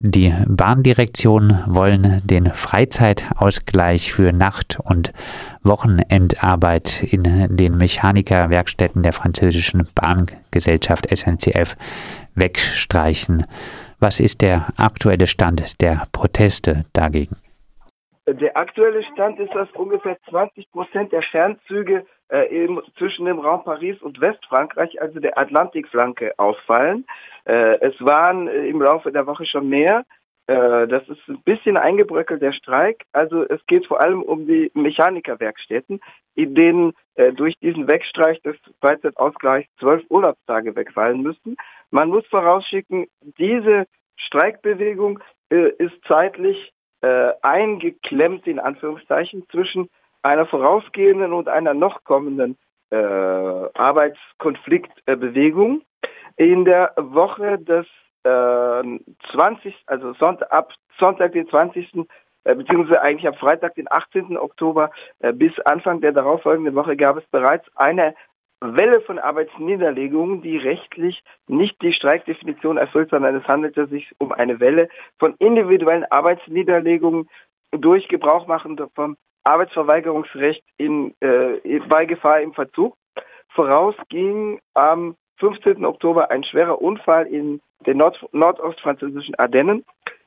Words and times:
Die 0.00 0.32
Bahndirektionen 0.46 1.64
wollen 1.66 2.22
den 2.24 2.52
Freizeitausgleich 2.52 4.12
für 4.12 4.32
Nacht- 4.32 4.78
und 4.84 5.12
Wochenendarbeit 5.64 7.02
in 7.02 7.24
den 7.56 7.76
Mechanikerwerkstätten 7.76 9.02
der 9.02 9.12
französischen 9.12 9.88
Bahngesellschaft 9.96 11.08
SNCF 11.10 11.74
wegstreichen. 12.36 13.44
Was 13.98 14.20
ist 14.20 14.42
der 14.42 14.68
aktuelle 14.76 15.26
Stand 15.26 15.80
der 15.80 16.04
Proteste 16.12 16.84
dagegen? 16.92 17.36
Der 18.28 18.56
aktuelle 18.56 19.02
Stand 19.12 19.40
ist, 19.40 19.52
dass 19.52 19.68
ungefähr 19.72 20.16
20 20.30 20.70
Prozent 20.70 21.10
der 21.10 21.22
Fernzüge 21.22 22.06
äh, 22.28 22.64
im, 22.64 22.82
zwischen 22.96 23.26
dem 23.26 23.38
Raum 23.38 23.64
Paris 23.64 24.00
und 24.02 24.20
Westfrankreich, 24.20 25.00
also 25.00 25.20
der 25.20 25.38
Atlantikflanke, 25.38 26.38
ausfallen. 26.38 27.06
Äh, 27.44 27.78
es 27.80 27.94
waren 28.00 28.48
äh, 28.48 28.66
im 28.66 28.80
Laufe 28.80 29.12
der 29.12 29.26
Woche 29.26 29.46
schon 29.46 29.68
mehr. 29.68 30.04
Äh, 30.46 30.88
das 30.88 31.06
ist 31.08 31.20
ein 31.28 31.42
bisschen 31.42 31.76
eingebröckelt, 31.76 32.42
der 32.42 32.52
Streik. 32.52 33.04
Also 33.12 33.44
es 33.48 33.64
geht 33.66 33.86
vor 33.86 34.00
allem 34.00 34.22
um 34.22 34.46
die 34.46 34.70
Mechanikerwerkstätten, 34.74 36.00
in 36.34 36.54
denen 36.54 36.92
äh, 37.16 37.32
durch 37.32 37.54
diesen 37.60 37.86
Wegstreich 37.86 38.40
des 38.42 38.56
Freizeitausgleichs 38.80 39.68
zwölf 39.78 40.02
Urlaubstage 40.08 40.74
wegfallen 40.74 41.22
müssten. 41.22 41.56
Man 41.90 42.08
muss 42.08 42.26
vorausschicken, 42.28 43.06
diese 43.38 43.86
Streikbewegung 44.16 45.20
äh, 45.50 45.70
ist 45.78 45.94
zeitlich 46.06 46.72
äh, 47.00 47.32
eingeklemmt 47.42 48.46
in 48.46 48.58
Anführungszeichen 48.58 49.44
zwischen 49.50 49.88
einer 50.22 50.46
vorausgehenden 50.46 51.32
und 51.32 51.48
einer 51.48 51.74
noch 51.74 52.04
kommenden 52.04 52.56
äh, 52.90 52.96
Arbeitskonfliktbewegung. 52.96 55.82
In 56.36 56.64
der 56.64 56.92
Woche 56.96 57.58
des 57.58 57.86
äh, 58.24 58.82
20. 59.32 59.74
also 59.86 60.14
Sonntag, 60.14 60.50
ab 60.52 60.72
Sonntag 60.98 61.32
den 61.32 61.48
20. 61.48 62.06
Äh, 62.44 62.54
beziehungsweise 62.54 63.02
eigentlich 63.02 63.28
am 63.28 63.34
Freitag 63.34 63.74
den 63.74 63.90
18. 63.90 64.38
Oktober 64.38 64.90
äh, 65.18 65.32
bis 65.32 65.58
Anfang 65.60 66.00
der 66.00 66.12
darauffolgenden 66.12 66.74
Woche 66.74 66.96
gab 66.96 67.16
es 67.16 67.26
bereits 67.26 67.66
eine 67.76 68.14
Welle 68.60 69.00
von 69.02 69.18
Arbeitsniederlegungen, 69.18 70.42
die 70.42 70.56
rechtlich 70.56 71.22
nicht 71.46 71.80
die 71.80 71.92
Streikdefinition 71.92 72.76
erfüllt, 72.76 73.10
sondern 73.10 73.36
es 73.36 73.46
handelte 73.46 73.86
sich 73.86 74.12
um 74.18 74.32
eine 74.32 74.58
Welle 74.58 74.88
von 75.18 75.34
individuellen 75.38 76.04
Arbeitsniederlegungen 76.10 77.28
durch 77.72 78.08
Gebrauch 78.08 78.46
machen 78.46 78.78
vom 78.94 79.16
Arbeitsverweigerungsrecht 79.44 80.62
in, 80.76 81.14
äh, 81.20 81.80
bei 81.88 82.04
Gefahr 82.06 82.40
im 82.40 82.52
Verzug. 82.52 82.96
Voraus 83.54 83.94
ging 84.08 84.60
am 84.74 85.16
15. 85.38 85.84
Oktober 85.84 86.30
ein 86.30 86.44
schwerer 86.44 86.80
Unfall 86.80 87.26
in 87.26 87.60
den 87.86 87.98
Nord 87.98 88.18
nordostfranzösischen 88.32 89.34
Ardennen. 89.36 89.84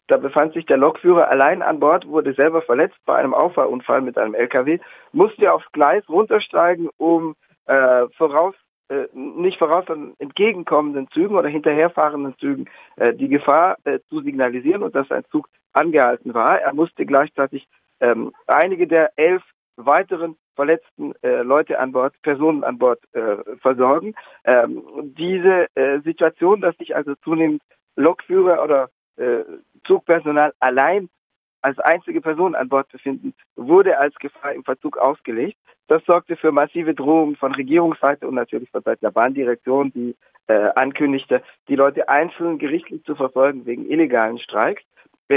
Da 0.08 0.18
befand 0.18 0.54
sich 0.54 0.66
der 0.66 0.78
Lokführer 0.78 1.30
allein 1.30 1.62
an 1.62 1.80
Bord, 1.80 2.08
wurde 2.08 2.34
selber 2.34 2.62
verletzt 2.62 2.98
bei 3.06 3.16
einem 3.16 3.34
Auffahrunfall 3.34 4.02
mit 4.02 4.18
einem 4.18 4.34
LKW, 4.34 4.80
musste 5.12 5.54
aufs 5.54 5.72
Gleis 5.72 6.04
runtersteigen, 6.10 6.90
um 6.98 7.36
äh, 7.68 8.08
voraus 8.18 8.56
äh, 8.90 9.08
nicht 9.14 9.58
voraus, 9.58 9.86
sondern 9.88 10.14
entgegenkommenden 10.20 11.08
Zügen 11.12 11.36
oder 11.36 11.48
hinterherfahrenden 11.48 12.36
Zügen 12.40 12.66
äh, 12.98 13.14
die 13.14 13.30
Gefahr 13.30 13.78
äh, 13.86 14.00
zu 14.10 14.22
signalisieren 14.22 14.84
und 14.84 14.96
dass 14.96 15.10
ein 15.12 15.24
Zug 15.32 15.48
angehalten 15.74 16.34
war. 16.34 16.60
Er 16.60 16.74
musste 16.74 17.06
gleichzeitig 17.06 17.68
ähm, 18.00 18.34
einige 18.48 18.88
der 18.88 19.12
elf 19.16 19.44
weiteren 19.78 20.38
verletzten 20.56 21.14
äh, 21.22 21.42
Leute 21.42 21.80
an 21.80 21.92
Bord, 21.92 22.14
Personen 22.22 22.64
an 22.64 22.78
Bord 22.78 23.00
äh, 23.14 23.38
versorgen. 23.62 24.14
Ähm, 24.44 24.84
diese 25.18 25.68
äh, 25.76 26.00
Situation, 26.02 26.62
dass 26.62 26.78
sich 26.78 26.96
also 26.96 27.16
zunehmend 27.24 27.62
Lokführer 27.96 28.64
oder 28.64 28.90
äh, 29.18 29.44
Zugpersonal 29.86 30.54
allein 30.60 31.10
als 31.62 31.80
einzige 31.80 32.22
Person 32.22 32.56
an 32.56 32.70
Bord 32.70 32.90
befinden, 32.92 33.34
wurde 33.56 33.98
als 34.00 34.16
Gefahr 34.16 34.54
im 34.54 34.64
Verzug 34.64 34.98
ausgelegt. 34.98 35.58
Das 35.88 36.04
sorgte 36.06 36.36
für 36.36 36.52
massive 36.52 36.94
Drohungen 36.94 37.36
von 37.36 37.54
Regierungsseite 37.54 38.28
und 38.28 38.36
natürlich 38.36 38.70
von 38.72 38.82
Seiten 38.82 39.06
der 39.06 39.12
Bahndirektion, 39.12 39.92
die 39.94 40.16
äh, 40.48 40.70
ankündigte, 40.76 41.44
die 41.68 41.76
Leute 41.76 42.10
einzeln 42.10 42.58
gerichtlich 42.58 43.04
zu 43.04 43.16
verfolgen 43.16 43.66
wegen 43.66 43.90
illegalen 43.90 44.40
Streiks. 44.40 44.84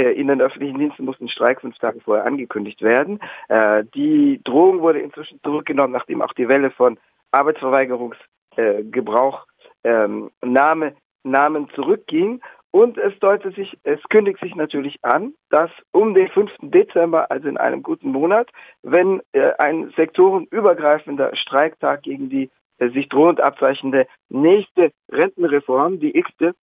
In 0.01 0.27
den 0.27 0.41
öffentlichen 0.41 0.79
Diensten 0.79 1.05
mussten 1.05 1.29
Streik 1.29 1.61
fünf 1.61 1.77
Tage 1.77 2.01
vorher 2.01 2.25
angekündigt 2.25 2.81
werden. 2.81 3.19
Äh, 3.49 3.83
die 3.95 4.41
Drohung 4.43 4.81
wurde 4.81 4.99
inzwischen 4.99 5.39
zurückgenommen, 5.43 5.93
nachdem 5.93 6.21
auch 6.21 6.33
die 6.33 6.47
Welle 6.47 6.71
von 6.71 6.97
Arbeitsverweigerungsgebrauch 7.31 9.45
ähm, 9.83 10.29
Name, 10.43 10.95
Namen 11.23 11.69
zurückging. 11.75 12.41
Und 12.71 12.97
es 12.97 13.17
deutet 13.19 13.55
sich, 13.55 13.77
es 13.83 14.01
kündigt 14.09 14.39
sich 14.41 14.53
natürlich 14.53 14.97
an, 15.01 15.33
dass 15.49 15.71
um 15.93 16.13
den 16.13 16.27
5. 16.27 16.51
Dezember, 16.61 17.31
also 17.31 17.47
in 17.47 17.57
einem 17.57 17.83
guten 17.83 18.11
Monat, 18.11 18.49
wenn 18.83 19.21
äh, 19.31 19.53
ein 19.59 19.93
sektorenübergreifender 19.95 21.33
Streiktag 21.37 22.03
gegen 22.03 22.29
die 22.29 22.49
äh, 22.79 22.89
sich 22.89 23.07
drohend 23.07 23.39
abzeichnende 23.39 24.07
nächste 24.27 24.91
Rentenreform, 25.09 26.01
die 26.01 26.17
x-te, 26.17 26.53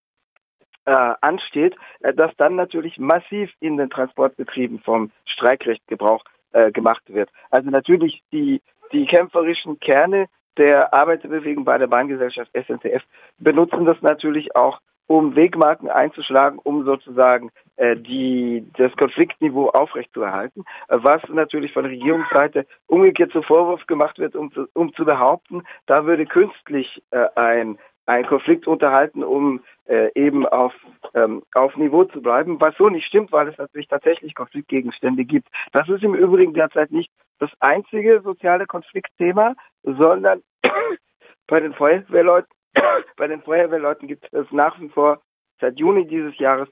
äh, 0.84 1.14
ansteht, 1.20 1.76
äh, 2.00 2.14
dass 2.14 2.34
dann 2.36 2.56
natürlich 2.56 2.98
massiv 2.98 3.50
in 3.60 3.76
den 3.76 3.90
Transportbetrieben 3.90 4.80
vom 4.80 5.10
Streikrecht 5.24 5.86
Gebrauch 5.86 6.24
äh, 6.52 6.70
gemacht 6.72 7.02
wird. 7.06 7.30
Also 7.50 7.70
natürlich 7.70 8.22
die, 8.32 8.60
die 8.92 9.06
kämpferischen 9.06 9.78
Kerne 9.80 10.26
der 10.58 10.92
Arbeiterbewegung 10.92 11.64
bei 11.64 11.78
der 11.78 11.86
Bahngesellschaft 11.86 12.50
SNCF 12.52 13.02
benutzen 13.38 13.84
das 13.84 14.00
natürlich 14.02 14.54
auch 14.54 14.80
um 15.06 15.34
Wegmarken 15.36 15.90
einzuschlagen, 15.90 16.58
um 16.58 16.84
sozusagen 16.84 17.50
äh, 17.76 17.96
die, 17.96 18.66
das 18.78 18.92
Konfliktniveau 18.96 19.68
aufrechtzuerhalten, 19.68 20.64
was 20.88 21.20
natürlich 21.28 21.72
von 21.72 21.84
Regierungsseite 21.84 22.66
umgekehrt 22.86 23.32
zu 23.32 23.42
Vorwurf 23.42 23.86
gemacht 23.86 24.18
wird, 24.18 24.36
um 24.36 24.52
zu, 24.52 24.66
um 24.74 24.92
zu 24.94 25.04
behaupten, 25.04 25.64
da 25.86 26.06
würde 26.06 26.24
künstlich 26.24 27.02
äh, 27.10 27.26
ein 27.34 27.78
ein 28.06 28.26
Konflikt 28.26 28.66
unterhalten, 28.66 29.22
um 29.22 29.60
äh, 29.86 30.10
eben 30.14 30.46
auf, 30.46 30.74
ähm, 31.14 31.42
auf 31.54 31.76
Niveau 31.76 32.04
zu 32.04 32.20
bleiben, 32.20 32.60
was 32.60 32.76
so 32.76 32.88
nicht 32.88 33.06
stimmt, 33.06 33.32
weil 33.32 33.48
es 33.48 33.58
natürlich 33.58 33.88
tatsächlich 33.88 34.34
Konfliktgegenstände 34.34 35.24
gibt. 35.24 35.48
Das 35.72 35.88
ist 35.88 36.02
im 36.02 36.14
Übrigen 36.14 36.54
derzeit 36.54 36.90
nicht 36.90 37.10
das 37.38 37.50
einzige 37.60 38.20
soziale 38.22 38.66
Konfliktthema, 38.66 39.54
sondern 39.82 40.42
bei 41.46 41.60
den 41.60 41.74
Feuerwehrleuten 41.74 42.48
Bei 43.16 43.28
den 43.28 43.42
Feuerwehrleuten 43.42 44.08
gibt 44.08 44.32
es 44.32 44.50
nach 44.50 44.78
wie 44.80 44.88
vor 44.88 45.20
seit 45.60 45.78
Juni 45.78 46.06
dieses 46.06 46.36
Jahres 46.38 46.68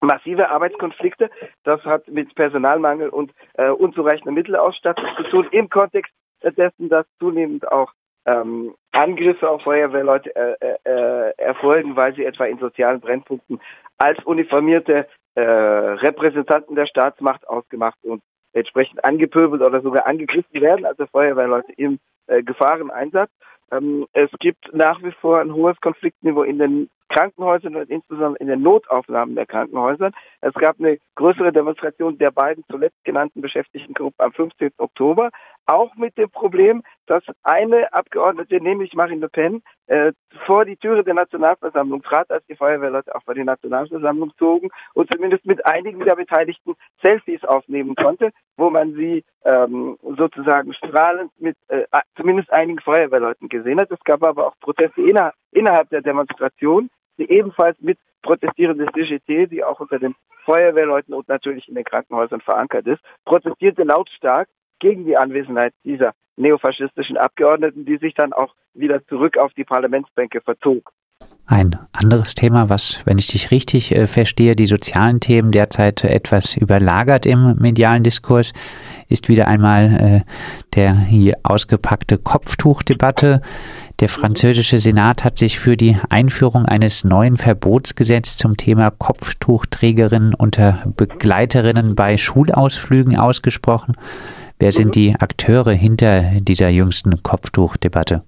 massive 0.00 0.48
Arbeitskonflikte. 0.48 1.30
Das 1.64 1.82
hat 1.84 2.08
mit 2.08 2.34
Personalmangel 2.34 3.08
und 3.10 3.32
äh, 3.54 3.68
unzureichender 3.68 4.32
Mittelausstattung 4.32 5.06
zu 5.16 5.22
tun, 5.24 5.48
im 5.52 5.68
Kontext 5.68 6.12
dessen, 6.42 6.88
dass 6.88 7.06
zunehmend 7.18 7.70
auch 7.70 7.92
ähm, 8.26 8.74
Angriffe 8.92 9.48
auf 9.48 9.62
Feuerwehrleute 9.62 10.34
äh, 10.34 10.54
äh, 10.60 10.76
äh 10.84 11.32
erfolgen, 11.38 11.96
weil 11.96 12.14
sie 12.14 12.24
etwa 12.24 12.44
in 12.44 12.58
sozialen 12.58 13.00
Brennpunkten 13.00 13.60
als 13.98 14.22
uniformierte 14.24 15.06
äh, 15.34 15.40
Repräsentanten 15.42 16.74
der 16.74 16.86
Staatsmacht 16.86 17.48
ausgemacht 17.48 17.98
und 18.02 18.22
entsprechend 18.52 19.04
angepöbelt 19.04 19.62
oder 19.62 19.80
sogar 19.80 20.06
angegriffen 20.06 20.60
werden, 20.60 20.84
also 20.84 21.06
Feuerwehrleute 21.06 21.72
im 21.76 21.98
äh, 22.26 22.42
Gefahreneinsatz. 22.42 23.30
Ähm, 23.70 24.06
es 24.12 24.30
gibt 24.40 24.72
nach 24.72 25.02
wie 25.02 25.12
vor 25.12 25.40
ein 25.40 25.54
hohes 25.54 25.80
Konfliktniveau 25.80 26.42
in 26.42 26.58
den 26.58 26.90
Krankenhäusern 27.10 27.76
und 27.76 27.90
insbesondere 27.90 28.38
in 28.38 28.46
den 28.46 28.62
Notaufnahmen 28.62 29.34
der 29.34 29.46
Krankenhäuser. 29.46 30.12
Es 30.40 30.54
gab 30.54 30.78
eine 30.78 30.98
größere 31.16 31.52
Demonstration 31.52 32.16
der 32.18 32.30
beiden 32.30 32.64
zuletzt 32.70 33.04
genannten 33.04 33.42
Beschäftigtengruppen 33.42 34.24
am 34.24 34.32
15. 34.32 34.70
Oktober, 34.78 35.30
auch 35.66 35.94
mit 35.96 36.16
dem 36.16 36.30
Problem, 36.30 36.82
dass 37.06 37.22
eine 37.42 37.92
Abgeordnete, 37.92 38.60
nämlich 38.60 38.94
Marine 38.94 39.20
Le 39.20 39.28
Pen, 39.28 39.62
äh, 39.86 40.12
vor 40.46 40.64
die 40.64 40.76
Türe 40.76 41.04
der 41.04 41.14
Nationalversammlung 41.14 42.02
trat, 42.02 42.30
als 42.30 42.44
die 42.46 42.54
Feuerwehrleute 42.54 43.14
auch 43.14 43.22
vor 43.24 43.34
die 43.34 43.44
Nationalversammlung 43.44 44.32
zogen 44.38 44.70
und 44.94 45.12
zumindest 45.12 45.44
mit 45.44 45.64
einigen 45.66 46.04
der 46.04 46.14
Beteiligten 46.14 46.74
Selfies 47.02 47.44
aufnehmen 47.44 47.96
konnte, 47.96 48.30
wo 48.56 48.70
man 48.70 48.94
sie 48.94 49.24
ähm, 49.44 49.98
sozusagen 50.16 50.72
strahlend 50.74 51.32
mit 51.40 51.56
äh, 51.68 51.84
zumindest 52.16 52.52
einigen 52.52 52.78
Feuerwehrleuten 52.78 53.48
gesehen 53.48 53.80
hat. 53.80 53.90
Es 53.90 54.02
gab 54.04 54.22
aber 54.22 54.46
auch 54.46 54.54
Proteste 54.60 55.02
inner, 55.02 55.32
innerhalb 55.50 55.88
der 55.90 56.02
Demonstration 56.02 56.88
die 57.20 57.30
ebenfalls 57.30 57.76
mit 57.80 57.98
protestierende 58.22 58.86
CGT, 58.92 59.46
die 59.46 59.62
auch 59.62 59.78
unter 59.78 59.98
den 59.98 60.14
Feuerwehrleuten 60.44 61.14
und 61.14 61.28
natürlich 61.28 61.68
in 61.68 61.74
den 61.74 61.84
Krankenhäusern 61.84 62.40
verankert 62.40 62.86
ist, 62.86 63.00
protestierte 63.24 63.84
lautstark 63.84 64.48
gegen 64.80 65.04
die 65.04 65.16
Anwesenheit 65.16 65.74
dieser 65.84 66.12
neofaschistischen 66.36 67.18
Abgeordneten, 67.18 67.84
die 67.84 67.98
sich 67.98 68.14
dann 68.14 68.32
auch 68.32 68.54
wieder 68.74 69.04
zurück 69.06 69.36
auf 69.36 69.52
die 69.54 69.64
Parlamentsbänke 69.64 70.40
verzog. 70.40 70.92
Ein 71.46 71.76
anderes 71.92 72.34
Thema, 72.34 72.68
was, 72.68 73.04
wenn 73.06 73.18
ich 73.18 73.26
dich 73.26 73.50
richtig 73.50 73.92
äh, 73.94 74.06
verstehe, 74.06 74.54
die 74.54 74.66
sozialen 74.66 75.18
Themen 75.18 75.50
derzeit 75.50 76.04
etwas 76.04 76.56
überlagert 76.56 77.26
im 77.26 77.56
medialen 77.58 78.04
Diskurs, 78.04 78.52
ist 79.08 79.28
wieder 79.28 79.48
einmal 79.48 80.24
äh, 80.26 80.30
der 80.76 80.94
hier 80.94 81.34
ausgepackte 81.42 82.18
Kopftuchdebatte 82.18 83.42
Der 84.00 84.08
französische 84.08 84.78
Senat 84.78 85.24
hat 85.24 85.36
sich 85.36 85.58
für 85.58 85.76
die 85.76 85.94
Einführung 86.08 86.64
eines 86.64 87.04
neuen 87.04 87.36
Verbotsgesetzes 87.36 88.38
zum 88.38 88.56
Thema 88.56 88.90
Kopftuchträgerinnen 88.90 90.32
unter 90.34 90.84
Begleiterinnen 90.96 91.94
bei 91.94 92.16
Schulausflügen 92.16 93.18
ausgesprochen. 93.18 93.94
Wer 94.58 94.72
sind 94.72 94.94
die 94.94 95.14
Akteure 95.20 95.72
hinter 95.72 96.40
dieser 96.40 96.70
jüngsten 96.70 97.22
Kopftuchdebatte? 97.22 98.22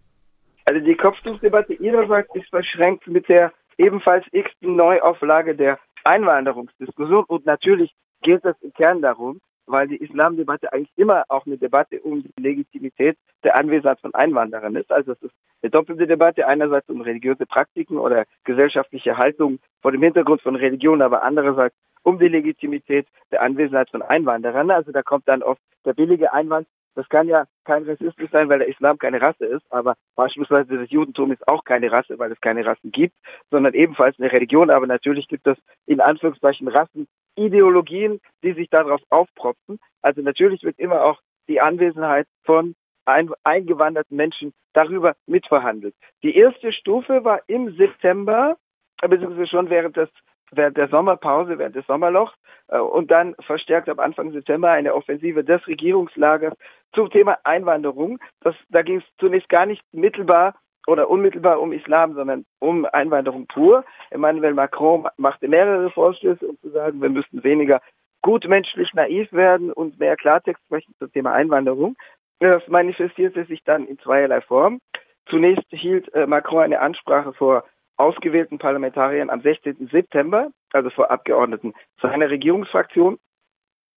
Also 0.66 0.80
die 0.84 0.94
Kopftuchdebatte 0.94 1.72
ihrerseits 1.72 2.28
ist 2.34 2.50
verschränkt 2.50 3.06
mit 3.06 3.26
der 3.30 3.50
ebenfalls 3.78 4.26
x-ten 4.30 4.76
Neuauflage 4.76 5.56
der 5.56 5.78
Einwanderungsdiskussion 6.04 7.24
und 7.28 7.46
natürlich 7.46 7.94
geht 8.20 8.44
es 8.44 8.56
im 8.60 8.74
Kern 8.74 9.00
darum, 9.00 9.40
weil 9.66 9.88
die 9.88 9.96
Islamdebatte 9.96 10.72
eigentlich 10.72 10.92
immer 10.96 11.24
auch 11.28 11.46
eine 11.46 11.58
Debatte 11.58 12.00
um 12.00 12.22
die 12.22 12.42
Legitimität 12.42 13.16
der 13.44 13.56
Anwesenheit 13.56 14.00
von 14.00 14.14
Einwanderern 14.14 14.76
ist. 14.76 14.90
Also 14.90 15.12
es 15.12 15.22
ist 15.22 15.34
eine 15.62 15.70
doppelte 15.70 16.06
Debatte, 16.06 16.46
einerseits 16.46 16.88
um 16.88 17.00
religiöse 17.00 17.46
Praktiken 17.46 17.98
oder 17.98 18.24
gesellschaftliche 18.44 19.16
Haltung 19.16 19.58
vor 19.80 19.92
dem 19.92 20.02
Hintergrund 20.02 20.42
von 20.42 20.56
Religion, 20.56 21.02
aber 21.02 21.22
andererseits 21.22 21.76
um 22.02 22.18
die 22.18 22.28
Legitimität 22.28 23.06
der 23.30 23.42
Anwesenheit 23.42 23.90
von 23.90 24.02
Einwanderern. 24.02 24.70
Also 24.70 24.92
da 24.92 25.02
kommt 25.02 25.28
dann 25.28 25.42
oft 25.42 25.60
der 25.84 25.92
billige 25.92 26.32
Einwand, 26.32 26.66
das 26.94 27.08
kann 27.08 27.26
ja 27.26 27.46
kein 27.64 27.84
Rassismus 27.84 28.30
sein, 28.30 28.48
weil 28.48 28.58
der 28.58 28.68
Islam 28.68 28.98
keine 28.98 29.22
Rasse 29.22 29.46
ist, 29.46 29.64
aber 29.70 29.94
beispielsweise 30.14 30.76
das 30.76 30.90
Judentum 30.90 31.32
ist 31.32 31.46
auch 31.48 31.64
keine 31.64 31.90
Rasse, 31.90 32.18
weil 32.18 32.30
es 32.32 32.40
keine 32.40 32.66
Rassen 32.66 32.92
gibt, 32.92 33.14
sondern 33.50 33.72
ebenfalls 33.72 34.18
eine 34.18 34.30
Religion. 34.30 34.70
Aber 34.70 34.86
natürlich 34.86 35.26
gibt 35.28 35.46
es 35.46 35.56
in 35.86 36.00
Anführungszeichen 36.00 36.68
Rassen, 36.68 37.06
Ideologien, 37.36 38.20
die 38.42 38.52
sich 38.52 38.68
darauf 38.70 39.00
aufpropfen. 39.10 39.78
Also 40.02 40.22
natürlich 40.22 40.62
wird 40.62 40.78
immer 40.78 41.04
auch 41.04 41.20
die 41.48 41.60
Anwesenheit 41.60 42.26
von 42.44 42.74
ein, 43.04 43.30
eingewanderten 43.42 44.16
Menschen 44.16 44.52
darüber 44.72 45.14
mitverhandelt. 45.26 45.94
Die 46.22 46.36
erste 46.36 46.72
Stufe 46.72 47.24
war 47.24 47.40
im 47.46 47.76
September, 47.76 48.56
beziehungsweise 49.00 49.48
schon 49.48 49.70
während 49.70 49.96
des 49.96 50.08
während 50.52 50.76
der 50.76 50.88
Sommerpause, 50.88 51.58
während 51.58 51.74
des 51.74 51.86
Sommerlochs 51.86 52.34
äh, 52.68 52.78
und 52.78 53.10
dann 53.10 53.34
verstärkt 53.40 53.88
ab 53.88 53.98
Anfang 53.98 54.32
September 54.32 54.70
eine 54.70 54.94
Offensive 54.94 55.42
des 55.42 55.66
Regierungslagers 55.66 56.54
zum 56.94 57.10
Thema 57.10 57.38
Einwanderung. 57.44 58.18
Das, 58.40 58.54
da 58.68 58.82
ging 58.82 58.98
es 58.98 59.04
zunächst 59.18 59.48
gar 59.48 59.66
nicht 59.66 59.82
mittelbar 59.92 60.54
oder 60.86 61.08
unmittelbar 61.08 61.60
um 61.60 61.72
Islam, 61.72 62.14
sondern 62.14 62.44
um 62.58 62.84
Einwanderung 62.86 63.46
pur. 63.46 63.84
Emmanuel 64.10 64.54
Macron 64.54 65.08
machte 65.16 65.48
mehrere 65.48 65.90
Vorstöße, 65.90 66.46
um 66.46 66.58
zu 66.60 66.70
sagen, 66.70 67.00
wir 67.00 67.10
müssten 67.10 67.44
weniger 67.44 67.80
gutmenschlich 68.22 68.92
naiv 68.94 69.32
werden 69.32 69.72
und 69.72 69.98
mehr 69.98 70.16
Klartext 70.16 70.62
sprechen 70.66 70.94
zum 70.98 71.12
Thema 71.12 71.32
Einwanderung. 71.32 71.96
Das 72.40 72.66
manifestierte 72.68 73.44
sich 73.44 73.62
dann 73.64 73.86
in 73.86 73.98
zweierlei 73.98 74.40
Form. 74.40 74.80
Zunächst 75.28 75.66
hielt 75.70 76.12
äh, 76.14 76.26
Macron 76.26 76.62
eine 76.62 76.80
Ansprache 76.80 77.32
vor 77.32 77.64
ausgewählten 77.96 78.58
Parlamentariern 78.58 79.30
am 79.30 79.42
16. 79.42 79.88
September, 79.92 80.50
also 80.72 80.90
vor 80.90 81.10
Abgeordneten 81.10 81.74
seiner 82.00 82.30
Regierungsfraktion, 82.30 83.18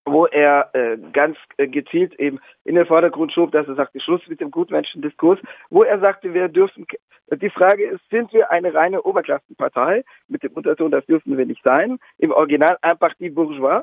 wo 0.06 0.28
er 0.28 0.69
äh, 0.74 0.98
ganz 1.13 1.38
äh, 1.57 1.68
gezielt 1.68 2.13
eben 2.19 2.40
in 2.63 2.75
den 2.75 2.86
Vordergrund 2.86 3.34
schob, 3.34 3.52
dass 3.52 3.68
er 3.68 3.75
sagte, 3.75 4.00
Schluss 4.00 4.22
mit 4.28 4.40
dem 4.40 4.52
Gutmenschendiskurs, 4.52 5.40
wo 5.69 5.84
er 5.84 6.00
sagte, 6.00 6.34
wir 6.34 6.48
dürfen, 6.48 6.86
die 7.31 7.50
Frage 7.50 7.86
ist, 7.86 8.07
sind 8.12 8.31
wir 8.34 8.52
eine 8.52 8.74
reine 8.74 9.02
Oberklassenpartei? 9.02 10.04
Mit 10.28 10.44
dem 10.44 10.54
Unterton, 10.54 10.92
das 10.92 11.06
dürfen 11.07 11.38
wir 11.38 11.46
nicht 11.46 11.63
sein. 11.63 11.98
Im 12.19 12.31
Original 12.31 12.78
un 12.86 12.98
parti 12.98 13.30
bourgeois. 13.30 13.81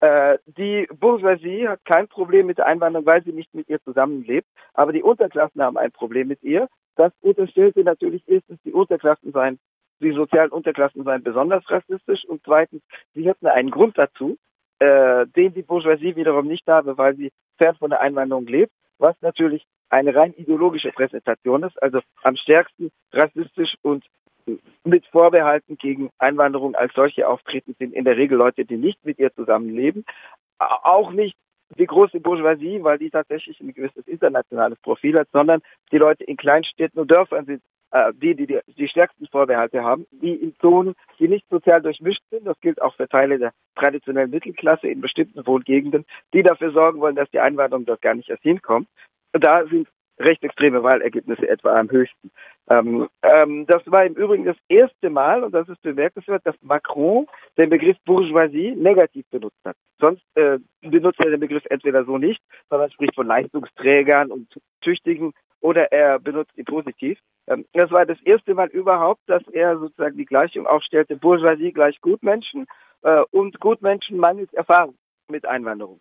Äh, 0.00 0.38
die 0.46 0.88
Bourgeoisie 0.98 1.68
hat 1.68 1.84
kein 1.84 2.08
Problem 2.08 2.46
mit 2.46 2.58
der 2.58 2.66
Einwanderung, 2.66 3.06
weil 3.06 3.22
sie 3.22 3.32
nicht 3.32 3.54
mit 3.54 3.68
ihr 3.68 3.80
zusammenlebt. 3.82 4.48
Aber 4.74 4.92
die 4.92 5.02
Unterklassen 5.02 5.62
haben 5.62 5.76
ein 5.76 5.92
Problem 5.92 6.28
mit 6.28 6.42
ihr. 6.42 6.68
Das 6.96 7.12
unterstellte 7.20 7.84
natürlich 7.84 8.24
erstens, 8.26 8.60
die 8.64 8.72
Unterklassen 8.72 9.30
seien, 9.32 9.60
die 10.00 10.12
sozialen 10.12 10.50
Unterklassen 10.50 11.04
seien 11.04 11.22
besonders 11.22 11.68
rassistisch 11.70 12.24
und 12.24 12.42
zweitens, 12.44 12.82
sie 13.14 13.28
hätten 13.28 13.46
einen 13.46 13.70
Grund 13.70 13.96
dazu, 13.98 14.36
äh, 14.80 15.26
den 15.26 15.54
die 15.54 15.62
Bourgeoisie 15.62 16.16
wiederum 16.16 16.46
nicht 16.46 16.66
habe, 16.66 16.98
weil 16.98 17.14
sie 17.16 17.30
fern 17.58 17.76
von 17.76 17.90
der 17.90 18.00
Einwanderung 18.00 18.46
lebt, 18.46 18.72
was 18.98 19.14
natürlich 19.20 19.64
eine 19.90 20.14
rein 20.14 20.32
ideologische 20.34 20.90
Präsentation 20.92 21.62
ist, 21.64 21.80
also 21.82 22.00
am 22.22 22.36
stärksten 22.36 22.90
rassistisch 23.12 23.74
und 23.82 24.04
mit 24.84 25.06
Vorbehalten 25.06 25.76
gegen 25.76 26.10
Einwanderung 26.18 26.74
als 26.74 26.92
solche 26.94 27.28
auftreten 27.28 27.76
sind 27.78 27.92
in 27.92 28.04
der 28.04 28.16
Regel 28.16 28.38
Leute, 28.38 28.64
die 28.64 28.76
nicht 28.76 29.04
mit 29.04 29.18
ihr 29.18 29.32
zusammenleben, 29.34 30.04
auch 30.58 31.12
nicht 31.12 31.36
die 31.78 31.86
große 31.86 32.20
Bourgeoisie, 32.20 32.82
weil 32.82 32.98
die 32.98 33.10
tatsächlich 33.10 33.60
ein 33.60 33.72
gewisses 33.72 34.06
internationales 34.08 34.78
Profil 34.80 35.18
hat, 35.18 35.28
sondern 35.32 35.60
die 35.92 35.98
Leute 35.98 36.24
in 36.24 36.36
Kleinstädten 36.36 37.00
und 37.00 37.10
Dörfern 37.10 37.46
sind 37.46 37.62
die, 38.14 38.34
die, 38.34 38.46
die 38.46 38.60
die 38.76 38.88
stärksten 38.88 39.26
Vorbehalte 39.26 39.82
haben, 39.82 40.06
die 40.10 40.34
in 40.34 40.54
Zonen, 40.60 40.94
die 41.18 41.28
nicht 41.28 41.44
sozial 41.50 41.82
durchmischt 41.82 42.22
sind, 42.30 42.46
das 42.46 42.60
gilt 42.60 42.80
auch 42.80 42.94
für 42.94 43.08
Teile 43.08 43.38
der 43.38 43.52
traditionellen 43.74 44.30
Mittelklasse 44.30 44.88
in 44.88 45.00
bestimmten 45.00 45.44
Wohngegenden, 45.46 46.04
die 46.32 46.42
dafür 46.42 46.70
sorgen 46.70 47.00
wollen, 47.00 47.16
dass 47.16 47.30
die 47.30 47.40
Einwanderung 47.40 47.86
dort 47.86 48.02
gar 48.02 48.14
nicht 48.14 48.28
erst 48.28 48.42
hinkommt. 48.42 48.88
Da 49.32 49.66
sind 49.66 49.88
rechtsextreme 50.20 50.82
Wahlergebnisse 50.82 51.48
etwa 51.48 51.78
am 51.78 51.90
höchsten. 51.90 52.30
Ähm, 52.68 53.08
ähm, 53.22 53.66
das 53.66 53.82
war 53.86 54.04
im 54.04 54.14
Übrigen 54.14 54.44
das 54.44 54.56
erste 54.68 55.10
Mal, 55.10 55.42
und 55.42 55.52
das 55.52 55.68
ist 55.68 55.82
bemerkenswert, 55.82 56.42
dass 56.44 56.54
Macron 56.62 57.26
den 57.56 57.70
Begriff 57.70 57.96
Bourgeoisie 58.04 58.72
negativ 58.72 59.24
benutzt 59.30 59.58
hat. 59.64 59.76
Sonst 59.98 60.22
äh, 60.34 60.58
benutzt 60.82 61.18
er 61.24 61.30
den 61.30 61.40
Begriff 61.40 61.64
entweder 61.70 62.04
so 62.04 62.18
nicht, 62.18 62.40
sondern 62.68 62.90
spricht 62.90 63.14
von 63.14 63.26
Leistungsträgern 63.26 64.30
und 64.30 64.48
Tüchtigen 64.82 65.32
oder 65.60 65.92
er 65.92 66.18
benutzt 66.18 66.56
ihn 66.56 66.64
positiv. 66.64 67.18
Ähm, 67.46 67.64
das 67.72 67.90
war 67.90 68.06
das 68.06 68.20
erste 68.22 68.54
Mal 68.54 68.68
überhaupt, 68.68 69.20
dass 69.26 69.42
er 69.48 69.78
sozusagen 69.78 70.16
die 70.16 70.26
Gleichung 70.26 70.66
aufstellte, 70.66 71.16
Bourgeoisie 71.16 71.72
gleich 71.72 72.00
Gutmenschen 72.00 72.66
äh, 73.02 73.22
und 73.30 73.60
Gutmenschen 73.60 74.18
mangels 74.18 74.52
Erfahrung 74.52 74.96
mit 75.28 75.46
Einwanderung. 75.46 76.00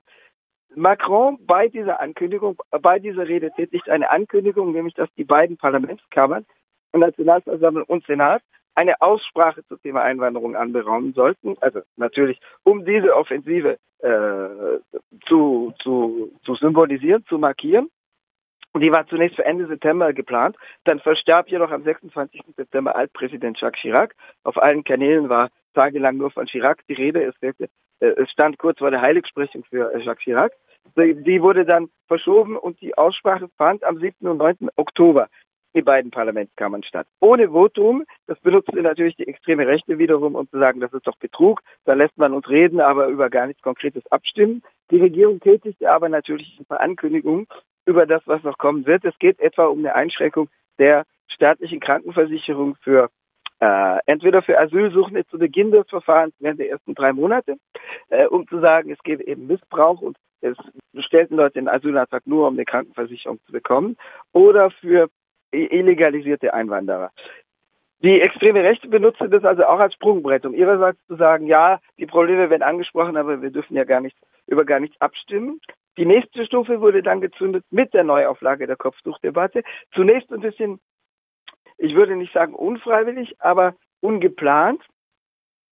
Macron 0.75 1.37
bei 1.45 1.67
dieser 1.67 1.99
Ankündigung, 1.99 2.57
bei 2.81 2.99
dieser 2.99 3.27
Rede 3.27 3.51
tätigt 3.51 3.89
eine 3.89 4.09
Ankündigung, 4.11 4.71
nämlich 4.71 4.93
dass 4.93 5.09
die 5.17 5.23
beiden 5.23 5.57
Parlamentskammern, 5.57 6.45
Nationalversammlung 6.93 7.85
und 7.85 8.05
Senat, 8.05 8.41
eine 8.75 9.01
Aussprache 9.01 9.65
zum 9.67 9.81
Thema 9.81 10.03
Einwanderung 10.03 10.55
anberaumen 10.55 11.13
sollten. 11.13 11.57
Also 11.59 11.81
natürlich, 11.97 12.39
um 12.63 12.85
diese 12.85 13.15
Offensive 13.15 13.77
äh, 13.99 14.79
zu, 15.27 15.73
zu, 15.81 16.31
zu 16.43 16.55
symbolisieren, 16.55 17.25
zu 17.27 17.37
markieren. 17.37 17.89
Die 18.77 18.91
war 18.91 19.07
zunächst 19.07 19.35
für 19.35 19.45
Ende 19.45 19.67
September 19.67 20.13
geplant. 20.13 20.55
Dann 20.83 20.99
verstarb 20.99 21.49
jedoch 21.49 21.71
am 21.71 21.83
26. 21.83 22.41
September 22.55 22.95
Altpräsident 22.95 23.59
Jacques 23.59 23.81
Chirac. 23.81 24.15
Auf 24.43 24.57
allen 24.61 24.83
Kanälen 24.83 25.27
war 25.27 25.49
tagelang 25.73 26.17
nur 26.17 26.31
von 26.31 26.45
Chirac 26.45 26.85
die 26.87 26.93
Rede. 26.93 27.23
Es, 27.23 27.35
äh, 27.41 27.67
es 27.99 28.29
stand 28.31 28.59
kurz 28.59 28.77
vor 28.77 28.91
der 28.91 29.01
Heiligsprechung 29.01 29.63
für 29.63 29.93
äh, 29.93 30.01
Jacques 30.03 30.23
Chirac. 30.23 30.53
Die 30.95 31.41
wurde 31.41 31.65
dann 31.65 31.89
verschoben 32.07 32.57
und 32.57 32.79
die 32.81 32.97
Aussprache 32.97 33.49
fand 33.57 33.83
am 33.83 33.99
7. 33.99 34.27
und 34.27 34.37
9. 34.37 34.69
Oktober 34.75 35.27
in 35.73 35.85
beiden 35.85 36.09
Parlamentskammern 36.09 36.83
statt. 36.83 37.07
Ohne 37.19 37.49
Votum, 37.49 38.03
das 38.27 38.39
benutzte 38.39 38.81
natürlich 38.81 39.15
die 39.15 39.27
extreme 39.27 39.67
Rechte 39.67 39.99
wiederum, 39.99 40.35
um 40.35 40.49
zu 40.49 40.57
sagen, 40.57 40.79
das 40.79 40.93
ist 40.93 41.05
doch 41.05 41.17
Betrug, 41.17 41.61
da 41.85 41.93
lässt 41.93 42.17
man 42.17 42.33
uns 42.33 42.49
reden, 42.49 42.79
aber 42.79 43.07
über 43.07 43.29
gar 43.29 43.45
nichts 43.45 43.61
Konkretes 43.61 44.03
abstimmen. 44.11 44.63
Die 44.89 44.99
Regierung 44.99 45.39
tätigte 45.39 45.91
aber 45.91 46.09
natürlich 46.09 46.57
ein 46.59 46.65
paar 46.65 46.81
Ankündigungen 46.81 47.47
über 47.89 48.05
das, 48.05 48.21
was 48.25 48.43
noch 48.43 48.59
kommen 48.59 48.85
wird. 48.85 49.03
Es 49.03 49.17
geht 49.17 49.39
etwa 49.39 49.65
um 49.65 49.79
eine 49.79 49.95
Einschränkung 49.95 50.47
der 50.77 51.05
staatlichen 51.27 51.79
Krankenversicherung 51.79 52.75
für 52.83 53.09
äh, 53.59 53.97
entweder 54.05 54.43
für 54.43 54.59
Asylsuchende 54.59 55.25
zu 55.25 55.39
Beginn 55.39 55.71
des 55.71 55.89
Verfahrens 55.89 56.35
während 56.39 56.59
der 56.59 56.69
ersten 56.69 56.93
drei 56.93 57.11
Monate, 57.13 57.55
äh, 58.09 58.27
um 58.27 58.47
zu 58.47 58.59
sagen, 58.59 58.91
es 58.91 59.01
gäbe 59.03 59.25
eben 59.25 59.47
Missbrauch 59.47 60.01
und 60.01 60.17
es 60.41 60.55
stellten 61.03 61.35
Leute 61.35 61.55
den 61.55 61.67
Asylantrag 61.67 62.25
nur, 62.25 62.47
um 62.47 62.53
eine 62.53 62.63
Krankenversicherung 62.63 63.39
zu 63.45 63.51
bekommen, 63.51 63.97
oder 64.31 64.69
für 64.69 65.09
illegalisierte 65.51 66.53
Einwanderer. 66.53 67.11
Die 68.01 68.21
extreme 68.21 68.63
Rechte 68.63 68.87
benutzt 68.87 69.19
das 69.19 69.43
also 69.43 69.65
auch 69.65 69.79
als 69.79 69.95
Sprungbrett, 69.95 70.45
um 70.45 70.53
ihrerseits 70.53 70.99
zu 71.07 71.15
sagen, 71.15 71.47
ja, 71.47 71.81
die 71.97 72.05
Probleme 72.05 72.49
werden 72.49 72.63
angesprochen, 72.63 73.17
aber 73.17 73.41
wir 73.41 73.49
dürfen 73.49 73.75
ja 73.75 73.83
gar 73.83 73.99
nicht 73.99 74.15
über 74.47 74.63
gar 74.63 74.79
nichts 74.79 74.99
abstimmen. 75.01 75.59
Die 75.99 76.05
nächste 76.05 76.45
Stufe 76.45 76.81
wurde 76.81 77.03
dann 77.03 77.21
gezündet 77.21 77.63
mit 77.69 77.93
der 77.93 78.03
Neuauflage 78.03 78.65
der 78.65 78.77
Kopftuchdebatte. 78.77 79.61
Zunächst 79.93 80.31
ein 80.31 80.39
bisschen 80.39 80.79
ich 81.79 81.95
würde 81.95 82.15
nicht 82.15 82.33
sagen 82.33 82.53
unfreiwillig, 82.53 83.35
aber 83.39 83.73
ungeplant. 84.01 84.83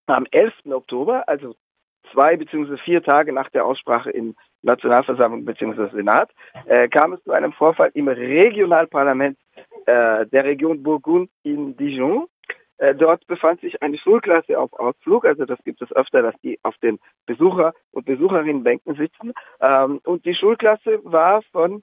Am 0.06 0.26
11. 0.30 0.54
Oktober, 0.70 1.28
also 1.28 1.54
zwei 2.12 2.36
beziehungsweise 2.36 2.78
vier 2.78 3.02
Tage 3.02 3.30
nach 3.34 3.50
der 3.50 3.66
Aussprache 3.66 4.10
in 4.10 4.34
Nationalversammlung 4.62 5.44
beziehungsweise 5.44 5.94
Senat, 5.94 6.30
äh, 6.64 6.88
kam 6.88 7.12
es 7.12 7.22
zu 7.24 7.32
einem 7.32 7.52
Vorfall 7.52 7.90
im 7.92 8.08
Regionalparlament 8.08 9.38
äh, 9.84 10.24
der 10.26 10.44
Region 10.44 10.82
Burgund 10.82 11.30
in 11.42 11.76
Dijon. 11.76 12.26
Äh, 12.78 12.94
dort 12.94 13.26
befand 13.26 13.60
sich 13.60 13.82
eine 13.82 13.98
Schulklasse 13.98 14.58
auf 14.58 14.72
Ausflug, 14.72 15.24
also 15.24 15.44
das 15.44 15.58
gibt 15.64 15.82
es 15.82 15.92
öfter, 15.92 16.22
dass 16.22 16.34
die 16.42 16.58
auf 16.62 16.76
den 16.78 16.98
Besucher- 17.26 17.74
und 17.90 18.06
Besucherinnenbänken 18.06 18.94
sitzen. 18.94 19.32
Ähm, 19.60 20.00
und 20.04 20.24
die 20.24 20.34
Schulklasse 20.34 21.00
war 21.04 21.42
von 21.52 21.82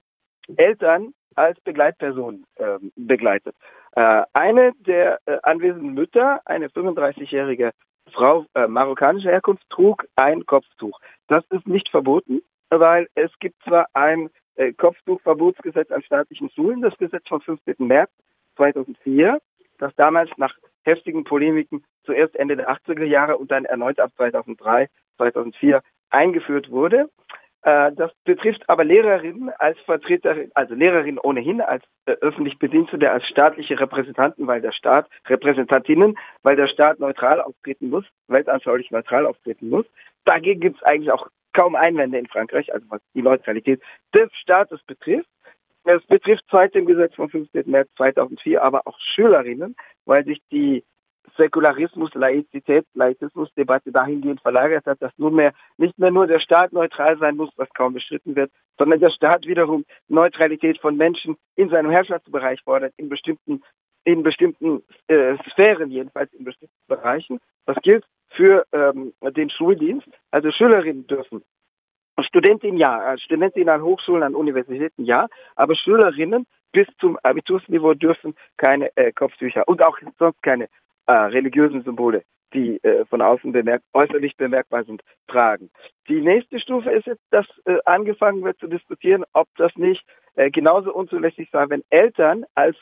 Eltern 0.55 1.13
als 1.35 1.59
Begleitperson 1.61 2.45
äh, 2.55 2.79
begleitet. 2.95 3.55
Äh, 3.95 4.23
eine 4.33 4.73
der 4.79 5.19
äh, 5.25 5.37
anwesenden 5.43 5.93
Mütter, 5.93 6.41
eine 6.45 6.67
35-jährige 6.67 7.71
Frau 8.13 8.45
äh, 8.53 8.67
marokkanischer 8.67 9.31
Herkunft, 9.31 9.63
trug 9.69 10.05
ein 10.15 10.45
Kopftuch. 10.45 10.99
Das 11.27 11.43
ist 11.49 11.67
nicht 11.67 11.89
verboten, 11.89 12.41
weil 12.69 13.07
es 13.15 13.31
gibt 13.39 13.61
zwar 13.63 13.87
ein 13.93 14.29
äh, 14.55 14.73
Kopftuchverbotsgesetz 14.73 15.91
an 15.91 16.03
staatlichen 16.03 16.49
Schulen, 16.51 16.81
das 16.81 16.97
Gesetz 16.97 17.27
vom 17.27 17.41
15. 17.41 17.75
März 17.79 18.11
2004, 18.55 19.41
das 19.79 19.93
damals 19.95 20.29
nach 20.37 20.55
heftigen 20.86 21.24
Polemiken 21.24 21.84
zuerst 22.06 22.36
Ende 22.36 22.56
der 22.56 22.70
80er 22.70 23.04
Jahre 23.04 23.38
und 23.38 23.51
dann 23.51 23.65
erneut 23.65 24.00
ab 24.00 24.12
2003, 24.15 24.88
2004 25.18 25.82
eingeführt 26.10 26.70
wurde. 26.70 27.10
Äh, 27.63 27.92
das 27.94 28.12
betrifft 28.24 28.70
aber 28.70 28.84
Lehrerinnen 28.84 29.50
als 29.58 29.80
Vertreterin, 29.82 30.51
also 30.54 30.75
Lehrerinnen 30.75 31.20
ohnehin 31.20 31.62
als 31.62 31.84
äh, 32.06 32.12
öffentlich 32.22 32.60
Bedienstete, 32.60 33.10
als 33.10 33.25
staatliche 33.27 33.80
Repräsentanten, 33.80 34.46
weil 34.46 34.62
der 34.62 34.72
Staat, 34.72 35.10
Repräsentantinnen, 35.27 36.15
weil 36.44 36.56
der 36.56 36.68
Staat 36.68 37.00
neutral 37.00 37.42
auftreten 37.42 37.89
muss, 37.89 38.06
weltanschaulich 38.27 38.92
neutral 38.92 39.25
auftreten 39.25 39.70
muss. 39.70 39.86
Dagegen 40.25 40.62
gibt 40.62 40.77
es 40.77 40.84
eigentlich 40.84 41.12
auch 41.12 41.27
kaum 41.54 41.75
Einwände 41.75 42.20
in 42.20 42.27
Frankreich, 42.27 42.72
also 42.72 42.86
was 42.89 43.01
die 43.15 43.24
Neutralität 43.24 43.82
des 44.13 44.30
Staates 44.36 44.84
betrifft. 44.84 45.30
Es 45.86 46.04
betrifft 46.08 46.44
seit 46.51 46.74
dem 46.74 46.88
Gesetz 46.88 47.13
vom 47.13 47.30
15. 47.30 47.70
März 47.70 47.89
2004 47.98 48.62
aber 48.62 48.82
auch 48.86 48.98
Schülerinnen, 49.00 49.75
weil 50.06 50.25
sich 50.25 50.42
die 50.51 50.84
Säkularismus, 51.38 52.12
Laizität, 52.15 52.86
Laizismus-Debatte 52.96 53.92
dahingehend 53.92 54.42
verlagert 54.42 54.86
hat, 54.88 55.01
dass 55.01 55.12
nunmehr 55.18 55.54
nicht 55.77 55.98
mehr 56.00 56.10
nur 56.10 56.25
der 56.25 56.39
Staat 56.39 56.74
neutral 56.74 57.18
sein 57.20 57.36
muss, 57.36 57.51
was 57.58 57.70
kaum 57.74 57.94
bestritten 57.94 58.36
wird, 58.36 58.51
sondern 58.80 59.00
der 59.00 59.12
Staat 59.12 59.46
wiederum 59.46 59.86
Neutralität 60.08 60.80
von 60.80 60.98
Menschen 60.98 61.36
in 61.56 61.70
seinem 61.70 61.92
Herrschaftsbereich 61.92 62.62
fordert, 62.63 62.94
in 62.98 63.10
bestimmten, 63.10 63.62
in 64.06 64.24
bestimmten 64.24 64.82
äh, 65.08 65.36
Sphären 65.51 65.92
jedenfalls, 65.92 66.34
in 66.34 66.46
bestimmten 66.46 66.75
Bereichen. 66.88 67.39
Das 67.65 67.77
gilt 67.84 68.06
für 68.30 68.65
ähm, 68.72 69.13
den 69.22 69.51
Schuldienst. 69.51 70.08
Also 70.32 70.51
Schülerinnen 70.51 71.06
dürfen 71.06 71.44
Studentinnen 72.36 72.77
ja, 72.77 73.18
Studentinnen 73.18 73.70
an 73.70 73.82
Hochschulen, 73.82 74.22
an 74.22 74.36
Universitäten 74.36 75.06
ja, 75.06 75.27
aber 75.56 75.74
Schülerinnen 75.74 76.46
bis 76.74 76.86
zum 77.00 77.18
Abitursniveau 77.24 77.94
dürfen 77.94 78.36
keine 78.58 78.89
äh, 78.98 79.13
Kopftücher 79.13 79.65
und 79.70 79.82
auch 79.82 79.98
sonst 80.20 80.44
keine 80.44 80.68
äh, 81.06 81.13
religiösen 81.13 81.84
Symbole, 81.84 82.24
die 82.54 82.84
äh, 82.84 83.06
von 83.06 83.22
außen 83.22 83.54
bemerk 83.54 83.84
äußerlich 83.94 84.36
bemerkbar 84.36 84.84
sind, 84.84 85.01
tragen. 85.30 85.70
Die 86.10 86.20
nächste 86.20 86.60
Stufe 86.60 86.92
ist 86.92 87.08
jetzt, 87.08 87.24
dass 87.32 87.46
äh, 87.63 87.77
angefangen 87.86 88.44
wird 88.44 88.60
zu 88.60 88.68
diskutieren, 88.68 89.24
ob 89.32 89.48
das 89.56 89.74
nicht 89.77 90.04
äh, 90.36 90.51
genauso 90.51 90.94
unzulässig 90.94 91.48
sei, 91.54 91.70
wenn 91.70 91.84
Eltern 91.89 92.44
als 92.54 92.75